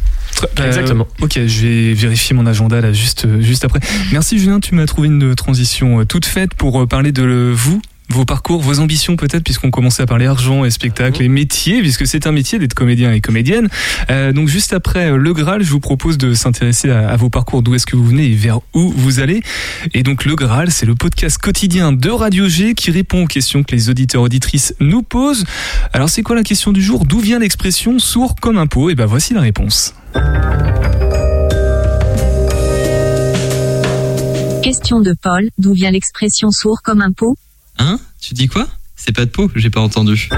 [0.59, 1.07] Euh, Exactement.
[1.21, 3.81] ok, je vais vérifier mon agenda là juste, euh, juste après.
[4.13, 7.81] Merci Julien, tu m'as trouvé une transition euh, toute faite pour parler de le- vous.
[8.11, 12.09] Vos parcours, vos ambitions peut-être, puisqu'on commençait à parler argent et spectacle et métier, puisque
[12.09, 13.69] c'est un métier d'être comédien et comédienne.
[14.11, 17.31] Euh, donc juste après euh, le Graal, je vous propose de s'intéresser à, à vos
[17.31, 19.43] parcours, d'où est-ce que vous venez et vers où vous allez.
[19.95, 23.63] Et donc le Graal, c'est le podcast quotidien de Radio G qui répond aux questions
[23.63, 25.45] que les auditeurs auditrices nous posent.
[25.93, 27.05] Alors c'est quoi la question du jour?
[27.05, 29.95] D'où vient l'expression sourd comme un pot Et ben voici la réponse.
[34.65, 37.37] Question de Paul, d'où vient l'expression sourd comme un pot
[37.79, 38.67] Hein Tu dis quoi
[38.97, 40.29] C'est pas de peau, j'ai pas entendu.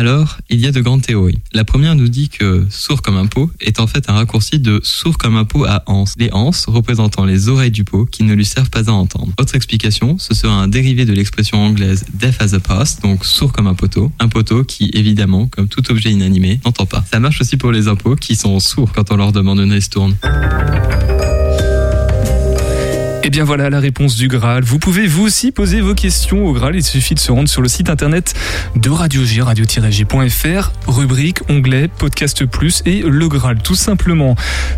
[0.00, 1.40] Alors, il y a de grandes théories.
[1.52, 4.80] La première nous dit que sourd comme un pot est en fait un raccourci de
[4.82, 6.14] sourd comme un pot à anse.
[6.16, 9.30] Les anses représentant les oreilles du pot qui ne lui servent pas à entendre.
[9.38, 13.52] Autre explication, ce serait un dérivé de l'expression anglaise deaf as a post, donc sourd
[13.52, 14.10] comme un poteau.
[14.20, 17.04] Un poteau qui, évidemment, comme tout objet inanimé, n'entend pas.
[17.12, 20.16] Ça marche aussi pour les impôts qui sont sourds quand on leur demande une ristourne.
[23.22, 24.64] Et Eh bien voilà la réponse du Graal.
[24.64, 26.74] Vous pouvez vous aussi poser vos questions au Graal.
[26.74, 28.32] Il suffit de se rendre sur le site internet
[28.76, 34.36] de Radio G, radio-g.fr, rubrique, onglet, podcast plus et le Graal tout simplement.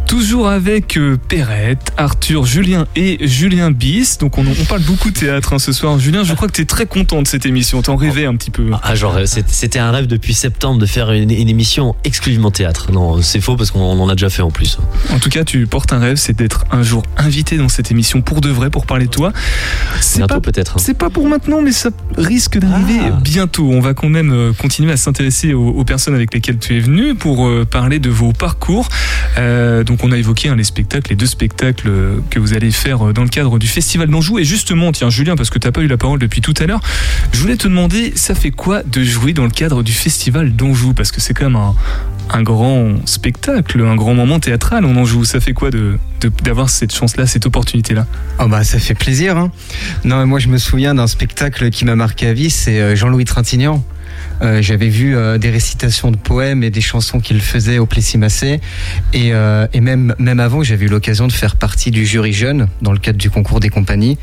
[0.09, 4.19] Toujours avec euh, Perrette, Arthur, Julien et Julien Bis.
[4.19, 5.99] Donc on, on parle beaucoup de théâtre hein, ce soir.
[6.01, 7.81] Julien, je crois que tu es très content de cette émission.
[7.81, 8.69] T'en rêvais un petit peu.
[8.83, 12.91] Ah, genre, euh, c'était un rêve depuis septembre de faire une, une émission exclusivement théâtre.
[12.91, 14.79] Non, c'est faux parce qu'on en a déjà fait en plus.
[15.11, 18.21] En tout cas, tu portes un rêve, c'est d'être un jour invité dans cette émission
[18.21, 19.33] pour de vrai, pour parler de toi.
[20.01, 20.79] C'est pas, peut-être.
[20.81, 23.19] c'est pas pour maintenant, mais ça risque d'arriver Ah.
[23.23, 23.69] bientôt.
[23.71, 26.81] On va quand même euh, continuer à s'intéresser aux, aux personnes avec lesquelles tu es
[26.81, 28.89] venu pour euh, parler de vos parcours.
[29.39, 31.91] Euh, donc, on a évoqué hein, les spectacles, les deux spectacles
[32.31, 34.39] que vous allez faire dans le cadre du Festival d'Anjou.
[34.39, 36.81] Et justement, tiens, Julien, parce que t'as pas eu la parole depuis tout à l'heure,
[37.33, 40.95] je voulais te demander, ça fait quoi de jouer dans le cadre du Festival d'Anjou?
[40.95, 41.75] Parce que c'est quand même un,
[42.33, 45.25] un grand spectacle, un grand moment théâtral en Anjou.
[45.25, 45.99] Ça fait quoi de
[46.45, 48.07] d'avoir cette chance-là, cette opportunité-là?
[48.39, 49.37] Oh bah ça fait plaisir.
[49.37, 49.51] Hein.
[50.05, 53.25] Non, moi je me souviens d'un spectacle qui m'a marqué à vie, c'est euh, Jean-Louis
[53.25, 53.85] Trintignant.
[54.41, 58.61] Euh, J'avais vu euh, des récitations de poèmes et des chansons qu'il faisait au Plessis-Massé.
[59.13, 59.33] Et,
[59.73, 62.99] et même, même avant, j'avais eu l'occasion de faire partie du jury jeune dans le
[62.99, 64.19] cadre du concours des compagnies.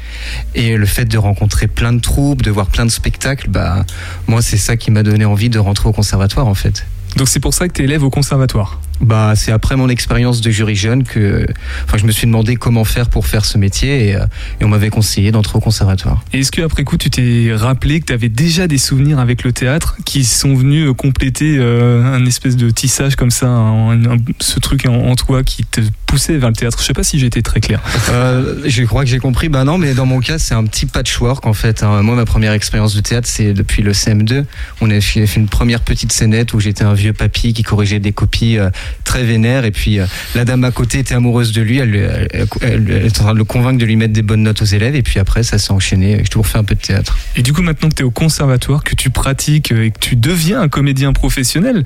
[0.55, 3.85] Et le fait de rencontrer plein de troupes, de voir plein de spectacles, bah,
[4.27, 6.85] moi c'est ça qui m'a donné envie de rentrer au conservatoire en fait.
[7.15, 10.41] Donc c'est pour ça que tu es élève au conservatoire Bah, c'est après mon expérience
[10.41, 11.45] de jury jeune que
[11.85, 14.25] enfin, je me suis demandé comment faire pour faire ce métier et, euh,
[14.59, 16.23] et on m'avait conseillé d'entrer au conservatoire.
[16.33, 19.97] Est-ce qu'après coup, tu t'es rappelé que tu avais déjà des souvenirs avec le théâtre
[20.05, 24.59] qui sont venus euh, compléter euh, un espèce de tissage comme ça, un- un- ce
[24.59, 26.77] truc en, en toi qui te poussait vers le théâtre?
[26.81, 27.81] Je sais pas si j'ai été très clair.
[28.09, 29.49] Euh, je crois que j'ai compris.
[29.49, 31.83] Bah non, mais dans mon cas, c'est un petit patchwork en fait.
[31.83, 32.01] hein.
[32.01, 34.45] Moi, ma première expérience de théâtre, c'est depuis le CM2.
[34.81, 37.99] On a fait fait une première petite scénette où j'étais un vieux papy qui corrigeait
[37.99, 38.69] des copies euh,
[39.03, 39.65] très vénères.
[39.65, 41.77] Et puis, euh, la dame à côté était amoureuse de lui.
[41.79, 44.43] Elle, elle, elle- elle était en train de le convaincre de lui mettre des bonnes
[44.43, 44.95] notes aux élèves.
[44.95, 46.17] Et puis après, ça s'est enchaîné.
[46.19, 47.17] J'ai toujours fait un peu de théâtre.
[47.35, 49.99] Et du coup, maintenant que tu es au conservatoire, que tu pratiques euh, et que
[49.99, 51.83] tu deviens un comédien professionnel,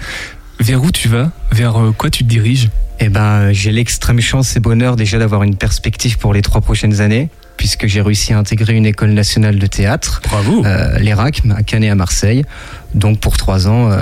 [0.59, 1.31] vers où tu vas?
[1.51, 2.69] Vers euh, quoi tu te diriges?
[2.99, 7.01] Eh ben, j'ai l'extrême chance et bonheur déjà d'avoir une perspective pour les trois prochaines
[7.01, 10.21] années, puisque j'ai réussi à intégrer une école nationale de théâtre.
[10.29, 10.63] Bravo.
[10.99, 12.43] L'ERAC, à Cannes et à Marseille.
[12.95, 14.01] Donc pour trois ans, euh,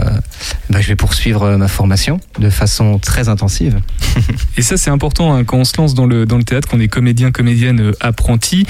[0.69, 3.79] ben, je vais poursuivre euh, ma formation de façon très intensive.
[4.57, 6.79] Et ça, c'est important hein, quand on se lance dans le, dans le théâtre, qu'on
[6.79, 8.65] est comédien, comédienne, euh, apprenti,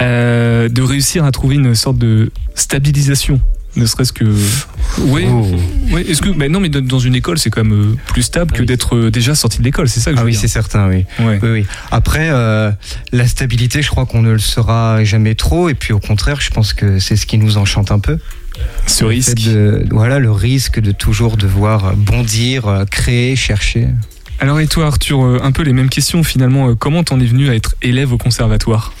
[0.00, 3.40] euh, de réussir à trouver une sorte de stabilisation.
[3.76, 4.24] Ne serait-ce que.
[5.00, 5.26] Oui.
[5.92, 6.30] Ouais, Est-ce que.
[6.30, 9.34] Mais non, mais dans une école, c'est quand même plus stable que d'être euh, déjà
[9.34, 9.86] sorti de l'école.
[9.90, 10.40] C'est ça que je Ah veux oui, dire.
[10.40, 11.04] c'est certain, oui.
[11.18, 11.38] Ouais.
[11.42, 11.66] oui, oui.
[11.90, 12.70] Après, euh,
[13.12, 15.68] la stabilité, je crois qu'on ne le sera jamais trop.
[15.68, 18.18] Et puis au contraire, je pense que c'est ce qui nous enchante un peu.
[18.86, 19.38] Ce Le risque.
[19.44, 23.88] de- voilà, le risque de toujours devoir bondir, euh, créer, chercher.
[24.38, 26.68] Alors, et toi, Arthur, euh, un peu les mêmes questions finalement.
[26.70, 28.92] Euh, Comment t'en es venu à être élève au conservatoire?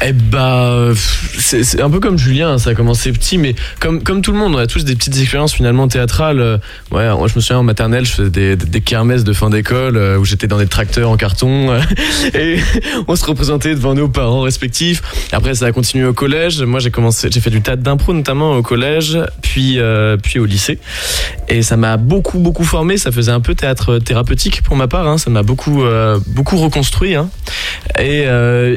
[0.00, 0.90] Eh bah,
[1.38, 4.38] c'est un peu comme Julien, hein, ça a commencé petit, mais comme, comme tout le
[4.38, 6.40] monde, on a tous des petites expériences finalement théâtrales.
[6.40, 6.58] Euh,
[6.90, 9.96] Ouais, moi je me souviens en maternelle, je faisais des, des, kermesses de fin d'école
[9.96, 11.80] euh, où j'étais dans des tracteurs en carton euh,
[12.34, 12.58] et
[13.08, 15.02] on se représentait devant nos parents respectifs.
[15.32, 16.62] Après, ça a continué au collège.
[16.62, 19.78] Moi, j'ai commencé, j'ai fait du théâtre d'impro notamment au collège, puis
[20.22, 20.78] puis au lycée,
[21.48, 22.96] et ça m'a beaucoup beaucoup formé.
[22.96, 25.06] Ça faisait un peu théâtre thérapeutique pour ma part.
[25.06, 25.82] Hein, ça m'a beaucoup
[26.26, 27.14] beaucoup reconstruit.
[27.14, 27.28] Hein.
[27.98, 28.22] Et,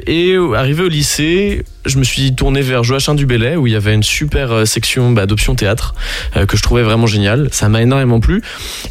[0.07, 0.37] et
[0.81, 4.51] au lycée, je me suis tourné vers Joachim Dubélé où il y avait une super
[4.51, 5.25] euh, section bah,
[5.57, 5.95] théâtre
[6.35, 7.49] euh, que je trouvais vraiment géniale.
[7.51, 8.41] Ça m'a énormément plu.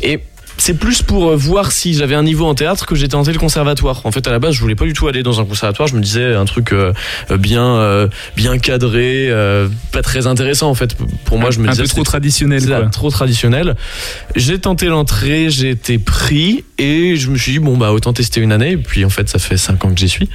[0.02, 0.20] Et
[0.58, 3.38] c'est plus pour euh, voir si j'avais un niveau en théâtre que j'ai tenté le
[3.38, 4.02] conservatoire.
[4.04, 5.88] En fait, à la base, je voulais pas du tout aller dans un conservatoire.
[5.88, 6.92] Je me disais un truc euh,
[7.30, 10.96] euh, bien, euh, bien cadré, euh, pas très intéressant en fait.
[11.24, 12.86] Pour moi, je me un disais peu trop traditionnel, quoi.
[12.86, 13.76] trop traditionnel.
[14.36, 18.40] J'ai tenté l'entrée, j'ai été pris et je me suis dit bon bah autant tester
[18.40, 18.72] une année.
[18.72, 20.28] Et puis en fait, ça fait cinq ans que j'y suis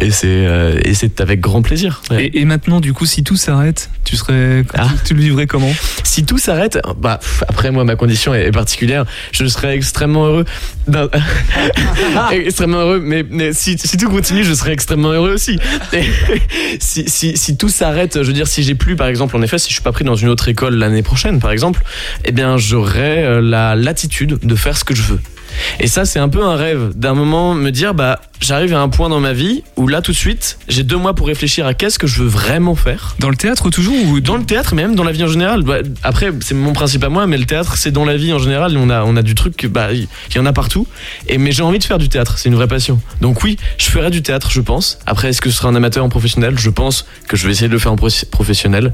[0.00, 2.02] et c'est euh, et c'est avec grand plaisir.
[2.10, 2.26] Ouais.
[2.26, 4.64] et, et maintenant, du coup, si tout s'arrête, tu serais.
[4.74, 4.88] Ah.
[5.02, 5.72] Tu, tu le vivrais comment?
[6.02, 9.04] Si tout s'arrête, bah pff, après moi ma condition est, est particulière.
[9.32, 10.44] Je serais serais extrêmement heureux.
[12.32, 15.58] extrêmement heureux, mais, mais si, si tout continue, je serais extrêmement heureux aussi.
[16.78, 19.58] Si, si, si tout s'arrête, je veux dire, si j'ai plus, par exemple, en effet,
[19.58, 21.82] si je suis pas pris dans une autre école l'année prochaine, par exemple,
[22.24, 25.20] eh bien, j'aurai euh, la latitude de faire ce que je veux.
[25.80, 28.88] Et ça, c'est un peu un rêve d'un moment me dire, bah, j'arrive à un
[28.88, 31.74] point dans ma vie où là, tout de suite, j'ai deux mois pour réfléchir à
[31.74, 33.14] qu'est-ce que je veux vraiment faire.
[33.18, 35.62] Dans le théâtre toujours ou Dans le théâtre, mais même dans la vie en général.
[35.62, 38.38] Bah, Après, c'est mon principe à moi, mais le théâtre, c'est dans la vie en
[38.38, 38.76] général.
[38.76, 40.86] On a, on a du truc, que, bah, il y en a partout.
[41.28, 42.38] Et mais j'ai envie de faire du théâtre.
[42.38, 43.00] C'est une vraie passion.
[43.20, 44.98] Donc oui, je ferai du théâtre, je pense.
[45.06, 46.54] Après, est-ce que ce sera un amateur en professionnel?
[46.58, 48.92] Je pense que je vais essayer de le faire en pro- professionnel.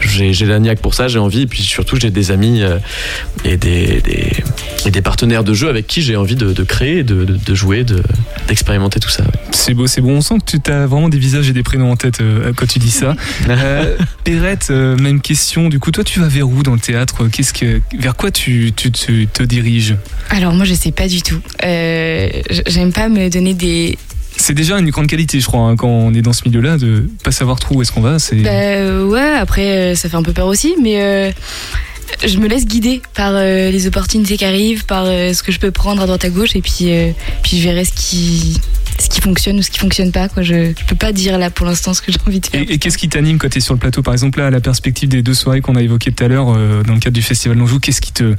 [0.00, 1.42] J'ai, j'ai la niaque pour ça, j'ai envie.
[1.42, 2.78] Et puis surtout, j'ai des amis euh,
[3.44, 4.32] et des, des,
[4.86, 7.54] et des partenaires de jeu avec qui j'ai envie de, de créer, de, de, de
[7.54, 8.02] jouer, de,
[8.48, 9.22] d'expérimenter tout ça.
[9.22, 9.30] ouais.
[9.52, 10.16] C'est beau, c'est bon.
[10.16, 12.66] On sent que tu as vraiment des visages et des prénoms en tête euh, quand
[12.66, 13.14] tu dis ça.
[13.48, 15.68] Euh, Perrette, euh, même question.
[15.68, 17.26] Du coup, toi, tu vas vers où dans le théâtre?
[17.28, 19.96] Qu'est-ce que, vers quoi tu, tu, tu te diriges?
[20.30, 21.40] Alors moi je sais pas du tout.
[21.64, 22.28] Euh,
[22.66, 23.96] J'aime pas me donner des.
[24.36, 27.08] C'est déjà une grande qualité, je crois, hein, quand on est dans ce milieu-là, de
[27.24, 28.18] pas savoir trop où est-ce qu'on va.
[28.20, 31.30] C'est Bah, ouais, après euh, ça fait un peu peur aussi, mais euh,
[32.26, 35.58] je me laisse guider par euh, les opportunités qui arrivent, par euh, ce que je
[35.58, 37.10] peux prendre à droite à gauche, et puis, euh,
[37.42, 38.58] puis je verrai ce qui,
[38.98, 40.28] ce qui fonctionne ou ce qui fonctionne pas.
[40.28, 40.42] Quoi.
[40.42, 42.60] Je, je peux pas dire là pour l'instant ce que j'ai envie de faire.
[42.60, 44.02] Et, et qu'est-ce qui t'anime quand tu es sur le plateau?
[44.02, 46.46] Par exemple, là, à la perspective des deux soirées qu'on a évoquées tout à l'heure
[46.46, 48.34] dans le cadre du Festival d'Anjou, qu'est-ce qui te,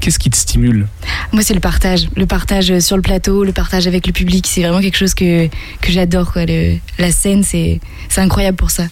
[0.00, 0.86] qu'est-ce qui te stimule?
[1.32, 2.08] Moi, c'est le partage.
[2.16, 4.46] Le partage sur le plateau, le partage avec le public.
[4.46, 6.32] C'est vraiment quelque chose que, que j'adore.
[6.32, 6.46] Quoi.
[6.46, 8.84] Le- la scène, c'est c'est incroyable pour ça.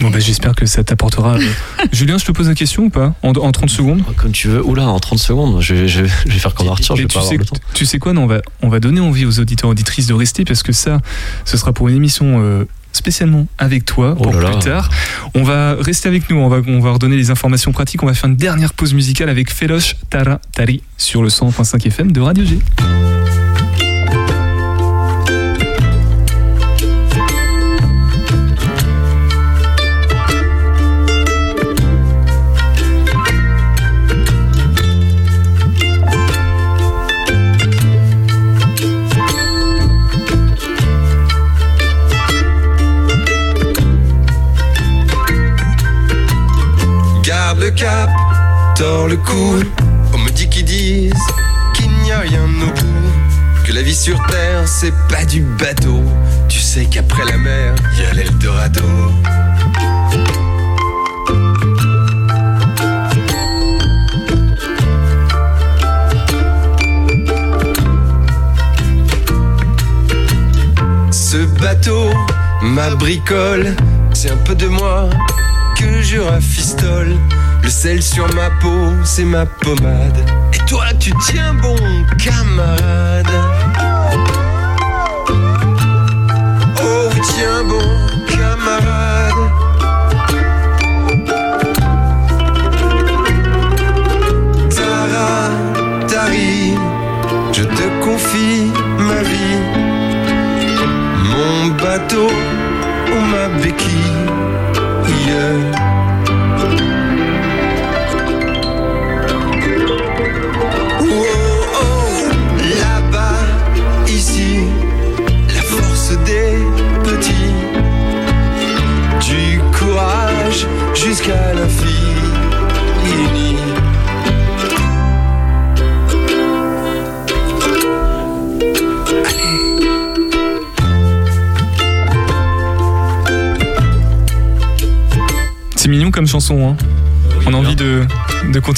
[0.00, 1.36] Bon, bah, j'espère que ça t'apportera.
[1.92, 4.62] Julien, je te pose la question ou pas en, en 30 secondes Comme tu veux.
[4.64, 7.08] Oula, en 30 secondes, je, vais- je, vais- je vais faire comme Arthur, je vais
[7.08, 7.56] tu pas avoir sais, le temps.
[7.74, 10.44] tu sais quoi non, on, va, on va donner envie aux auditeurs auditrices de rester
[10.44, 10.98] parce que ça,
[11.44, 14.62] ce sera pour une émission euh, spécialement avec toi pour Oh là plus là.
[14.62, 14.90] tard.
[15.34, 18.02] On va rester avec nous, on va, on va redonner les informations pratiques.
[18.02, 22.12] On va faire une dernière pause musicale avec Feloche Tara Tari sur le 100.5 FM
[22.12, 22.58] de Radio G.
[47.76, 48.10] cap,
[48.74, 49.62] tord le cou.
[50.14, 51.12] On me dit qu'ils disent
[51.74, 53.64] qu'il n'y a rien au bout.
[53.64, 56.02] Que la vie sur terre, c'est pas du bateau.
[56.48, 58.82] Tu sais qu'après la mer, y a l'Eldorado.
[71.10, 72.10] Ce bateau,
[72.62, 73.74] ma bricole,
[74.14, 75.10] c'est un peu de moi
[75.78, 77.16] que je rafistole.
[77.66, 80.24] Le sel sur ma peau, c'est ma pommade.
[80.54, 81.74] Et toi, tu tiens bon,
[82.16, 83.25] camarade.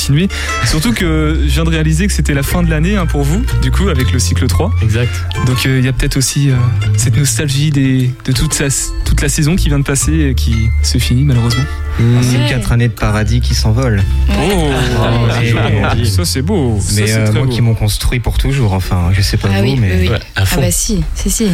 [0.08, 0.28] Continuer.
[0.66, 3.42] Surtout que je viens de réaliser que c'était la fin de l'année hein, pour vous,
[3.62, 4.72] du coup, avec le cycle 3.
[4.82, 5.10] Exact.
[5.46, 6.54] Donc euh, il y a peut-être aussi euh,
[6.96, 8.68] cette nostalgie des, de toute, sa-
[9.04, 11.64] toute la saison qui vient de passer et qui se finit malheureusement.
[12.00, 14.02] Ah, C'est quatre années de paradis qui s'envolent.
[14.28, 14.70] Oh,
[15.00, 16.08] Ah, joli.
[16.08, 16.78] ça c'est beau.
[16.80, 17.48] Ça, Mais c'est euh, moi beau.
[17.52, 19.96] qui m'ont construit pour toujours, enfin, je sais pas Ah vous, oui, mais.
[20.00, 20.16] oui, oui.
[20.36, 21.48] ah bah si, si, si.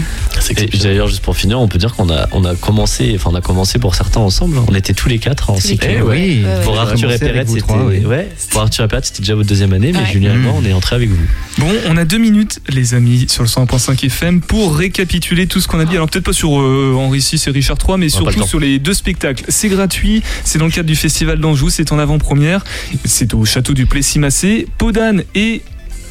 [0.82, 3.40] D'ailleurs, juste pour finir, on peut dire qu'on a, on a commencé, enfin, on a
[3.40, 4.58] commencé pour certains ensemble.
[4.68, 5.86] On était tous les quatre en cycle.
[5.90, 6.42] Eh Oui.
[6.44, 6.62] Ouais, ouais.
[6.64, 8.28] Pour Arthur et vous c'était, ouais.
[8.50, 10.12] Pour Arthur et Perrette, c'était déjà votre deuxième année, mais Ouais.
[10.12, 11.16] Julien et moi, on est entrés avec vous.
[11.58, 15.68] Bon, on a deux minutes, les amis, sur le 101.5 FM pour récapituler tout ce
[15.68, 15.94] qu'on a dit.
[15.96, 18.94] Alors peut-être pas sur euh, Henri VI et Richard III, mais surtout sur les deux
[18.94, 19.44] spectacles.
[19.48, 22.64] C'est gratuit, c'est dans le cadre du Festival d'Anjou, c'est en avant-première,
[23.04, 24.66] c'est au château du Plessis-Massé.
[24.78, 25.62] Podane et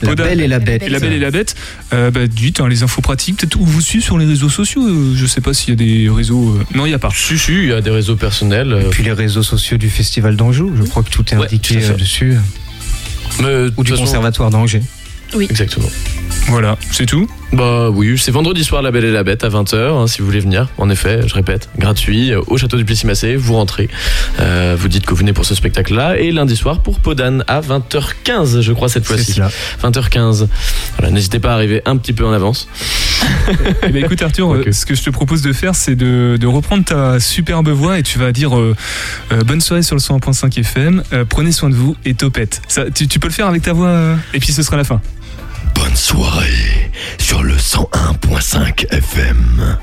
[0.01, 0.89] La Podane- Belle et la Bête.
[0.89, 1.55] La Belle et la Bête.
[1.93, 4.85] Euh, bah, dites hein, les infos pratiques, peut-être où vous suivez sur les réseaux sociaux.
[4.85, 6.49] euh, je sais pas s'il y a des réseaux.
[6.59, 7.09] euh, Non, il y a pas.
[7.15, 8.77] Si, si, il y a des réseaux personnels.
[8.85, 11.79] Et puis les réseaux sociaux du Festival d'Anjou, je crois que tout est Ouais, indiqué
[11.81, 12.35] tout dessus.
[13.41, 14.83] Mais, Ou du conservatoire d'Angers.
[15.35, 15.47] Oui.
[15.49, 15.89] Exactement.
[16.47, 20.07] Voilà, c'est tout Bah oui, c'est vendredi soir La Belle et la Bête à 20h,
[20.07, 20.69] si vous voulez venir.
[20.79, 23.89] En effet, je répète, gratuit, euh, au château du Plessis-Massé, vous rentrez,
[24.39, 27.61] euh, vous dites que vous venez pour ce spectacle-là, et lundi soir pour Podane à
[27.61, 29.39] 20h15, je crois, cette fois-ci.
[29.83, 30.47] 20h15.
[30.97, 32.67] Voilà, n'hésitez pas à arriver un petit peu en avance.
[33.83, 36.47] Eh ben, écoute Arthur, euh, ce que je te propose de faire, c'est de, de
[36.47, 38.75] reprendre ta superbe voix et tu vas dire euh,
[39.31, 42.61] euh, bonne soirée sur le 101.5 FM, euh, prenez soin de vous et topette.
[42.67, 44.83] Ça, tu, tu peux le faire avec ta voix euh, et puis ce sera la
[44.83, 45.01] fin.
[45.73, 49.77] Bonne soirée sur le 101.5 FM.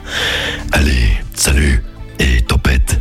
[0.72, 1.82] Allez, salut
[2.18, 2.98] et topette.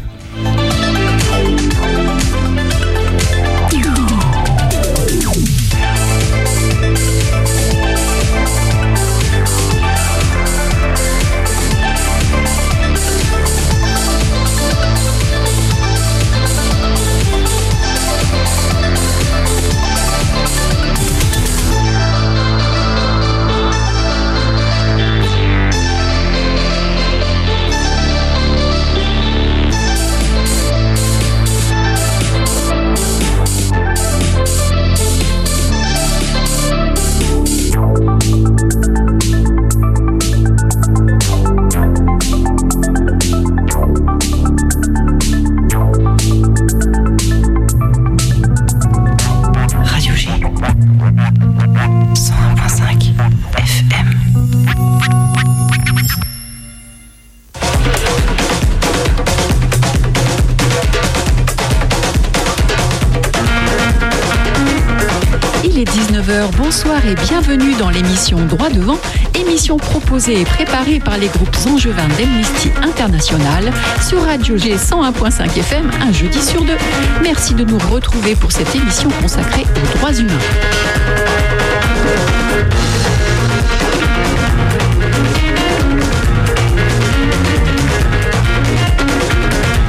[66.69, 68.99] Bonsoir et bienvenue dans l'émission Droit devant,
[69.33, 73.73] émission proposée et préparée par les groupes angevins d'Amnesty International
[74.07, 76.77] sur Radio G 101.5 FM un jeudi sur deux.
[77.23, 80.37] Merci de nous retrouver pour cette émission consacrée aux droits humains.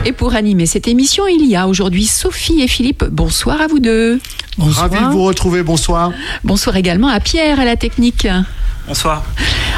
[0.06, 3.04] Et pour animer cette émission, il y a aujourd'hui Sophie et Philippe.
[3.04, 4.18] Bonsoir à vous deux.
[4.68, 6.12] Ravi de vous retrouver, bonsoir.
[6.44, 8.28] Bonsoir également à Pierre à la technique.
[8.86, 9.24] Bonsoir.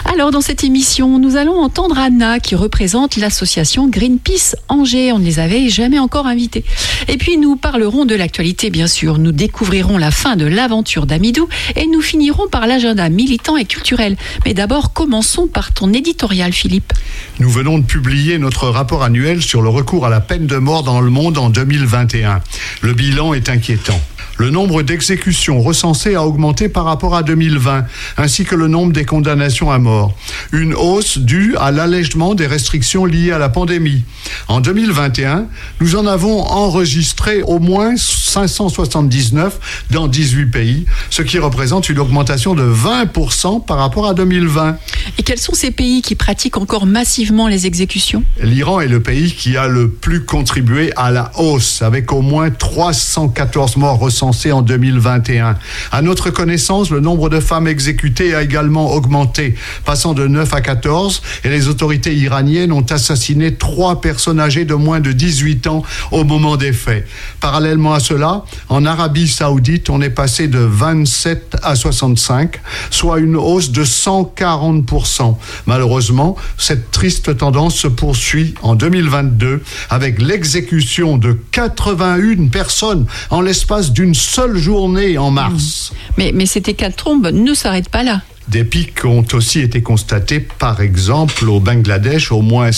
[0.04, 5.12] Alors dans cette émission, nous allons entendre Anna qui représente l'association Greenpeace Angers.
[5.12, 6.64] On ne les avait jamais encore invités.
[7.08, 9.18] Et puis nous parlerons de l'actualité bien sûr.
[9.18, 14.16] Nous découvrirons la fin de l'aventure d'Amidou et nous finirons par l'agenda militant et culturel.
[14.44, 16.92] Mais d'abord, commençons par ton éditorial Philippe.
[17.38, 20.82] Nous venons de publier notre rapport annuel sur le recours à la peine de mort
[20.82, 22.40] dans le monde en 2021.
[22.82, 24.00] Le bilan est inquiétant.
[24.43, 27.84] Le nombre d'exécutions recensées a augmenté par rapport à 2020,
[28.16, 30.16] ainsi que le nombre des condamnations à mort.
[30.51, 34.03] Une hausse due à l'allègement des restrictions liées à la pandémie.
[34.49, 35.47] En 2021,
[35.80, 42.57] nous en avons enregistré au moins 579 dans 18 pays, ce qui représente une augmentation
[42.57, 44.76] de 20% par rapport à 2020.
[45.18, 48.24] Et quels sont ces pays qui pratiquent encore massivement les exécutions?
[48.43, 52.51] L'Iran est le pays qui a le plus contribué à la hausse, avec au moins
[52.51, 55.56] 314 morts recensés en 2021.
[55.90, 59.54] À notre connaissance, le nombre de femmes exécutées a également augmenté,
[59.84, 64.74] passant de 9 à 14, et les autorités iraniennes ont assassiné trois personnes âgées de
[64.74, 67.06] moins de 18 ans au moment des faits.
[67.40, 72.60] Parallèlement à cela, en Arabie saoudite, on est passé de 27 à 65,
[72.90, 75.36] soit une hausse de 140%.
[75.66, 83.92] Malheureusement, cette triste tendance se poursuit en 2022 avec l'exécution de 81 personnes en l'espace
[83.92, 85.92] d'une seule journée en mars.
[86.18, 88.22] Mais, mais cette hécatombe ne s'arrête pas là.
[88.48, 92.72] Des pics ont aussi été constatés, par exemple au Bangladesh, au moins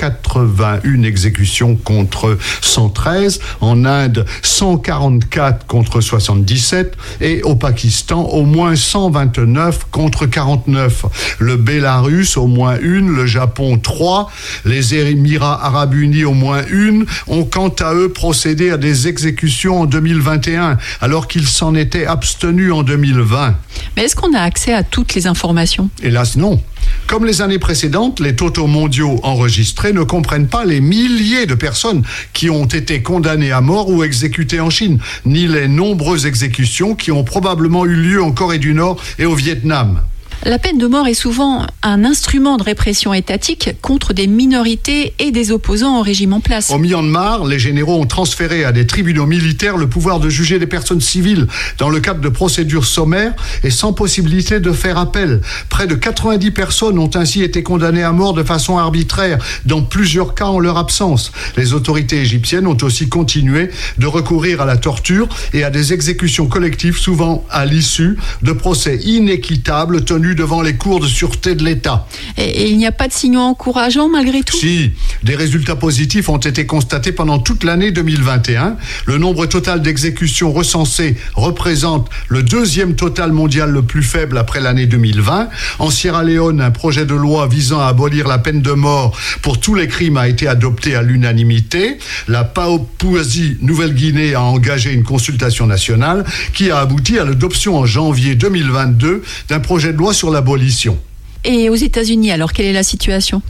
[0.00, 9.86] 181 exécutions contre 113, en Inde 144 contre 77 et au Pakistan au moins 129
[9.90, 11.06] contre 49.
[11.38, 14.30] Le Bélarus au moins une, le Japon 3,
[14.64, 19.82] les Émirats arabes unis au moins une ont quant à eux procédé à des exécutions
[19.82, 23.54] en 2021 alors qu'ils s'en étaient abstenus en 2020.
[23.96, 25.90] Mais est-ce qu'on a accès à toutes les informations?
[26.02, 26.60] Hélas non.
[27.06, 32.04] Comme les années précédentes, les totaux mondiaux enregistrés ne comprennent pas les milliers de personnes
[32.32, 37.10] qui ont été condamnées à mort ou exécutées en Chine, ni les nombreuses exécutions qui
[37.10, 40.00] ont probablement eu lieu en Corée du Nord et au Vietnam.
[40.46, 45.32] La peine de mort est souvent un instrument de répression étatique contre des minorités et
[45.32, 46.70] des opposants au régime en place.
[46.70, 50.66] Au Myanmar, les généraux ont transféré à des tribunaux militaires le pouvoir de juger des
[50.66, 53.34] personnes civiles dans le cadre de procédures sommaires
[53.64, 55.42] et sans possibilité de faire appel.
[55.68, 59.36] Près de 90 personnes ont ainsi été condamnées à mort de façon arbitraire,
[59.66, 61.32] dans plusieurs cas en leur absence.
[61.58, 63.68] Les autorités égyptiennes ont aussi continué
[63.98, 68.96] de recourir à la torture et à des exécutions collectives, souvent à l'issue de procès
[69.04, 72.06] inéquitables tenus devant les cours de sûreté de l'État.
[72.36, 74.56] Et, et il n'y a pas de signaux encourageants malgré tout?
[74.56, 78.76] Si, des résultats positifs ont été constatés pendant toute l'année 2021.
[79.06, 84.86] Le nombre total d'exécutions recensées représente le deuxième total mondial le plus faible après l'année
[84.86, 85.48] 2020.
[85.78, 89.60] En Sierra Leone, un projet de loi visant à abolir la peine de mort pour
[89.60, 91.98] tous les crimes a été adopté à l'unanimité.
[92.28, 98.34] La Papouasie Nouvelle-Guinée a engagé une consultation nationale qui a abouti à l'adoption en janvier
[98.34, 100.98] 2022 d'un projet de loi sur l'abolition.
[101.44, 103.40] Et aux États-Unis, alors quelle est la situation?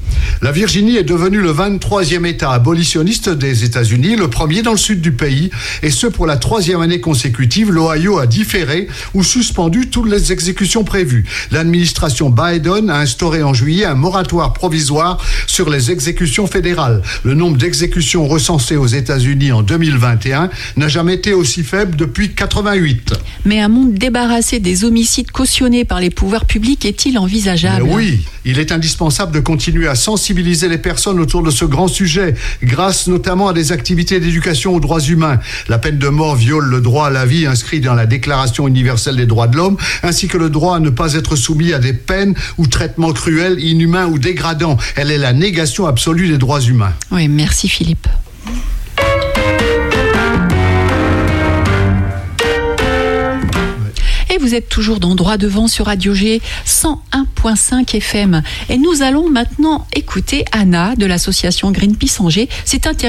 [0.42, 5.00] La Virginie est devenue le 23e État abolitionniste des États-Unis, le premier dans le sud
[5.00, 5.50] du pays,
[5.82, 7.72] et ce pour la troisième année consécutive.
[7.72, 11.24] L'Ohio a différé ou suspendu toutes les exécutions prévues.
[11.50, 15.18] L'administration Biden a instauré en juillet un moratoire provisoire
[15.48, 17.02] sur les exécutions fédérales.
[17.24, 23.14] Le nombre d'exécutions recensées aux États-Unis en 2021 n'a jamais été aussi faible depuis 88.
[23.44, 27.79] Mais un monde débarrassé des homicides cautionnés par les pouvoirs publics est-il envisageable?
[27.82, 31.88] Mais oui, il est indispensable de continuer à sensibiliser les personnes autour de ce grand
[31.88, 35.38] sujet, grâce notamment à des activités d'éducation aux droits humains.
[35.68, 39.16] La peine de mort viole le droit à la vie inscrit dans la Déclaration universelle
[39.16, 41.92] des droits de l'homme, ainsi que le droit à ne pas être soumis à des
[41.92, 44.76] peines ou traitements cruels, inhumains ou dégradants.
[44.96, 46.92] Elle est la négation absolue des droits humains.
[47.10, 48.08] Oui, merci Philippe.
[54.40, 58.42] Vous êtes toujours dans Droit devant sur Radio G 101.5 FM.
[58.70, 62.48] Et nous allons maintenant écouter Anna de l'association Greenpeace Angers.
[62.64, 63.00] C'est interview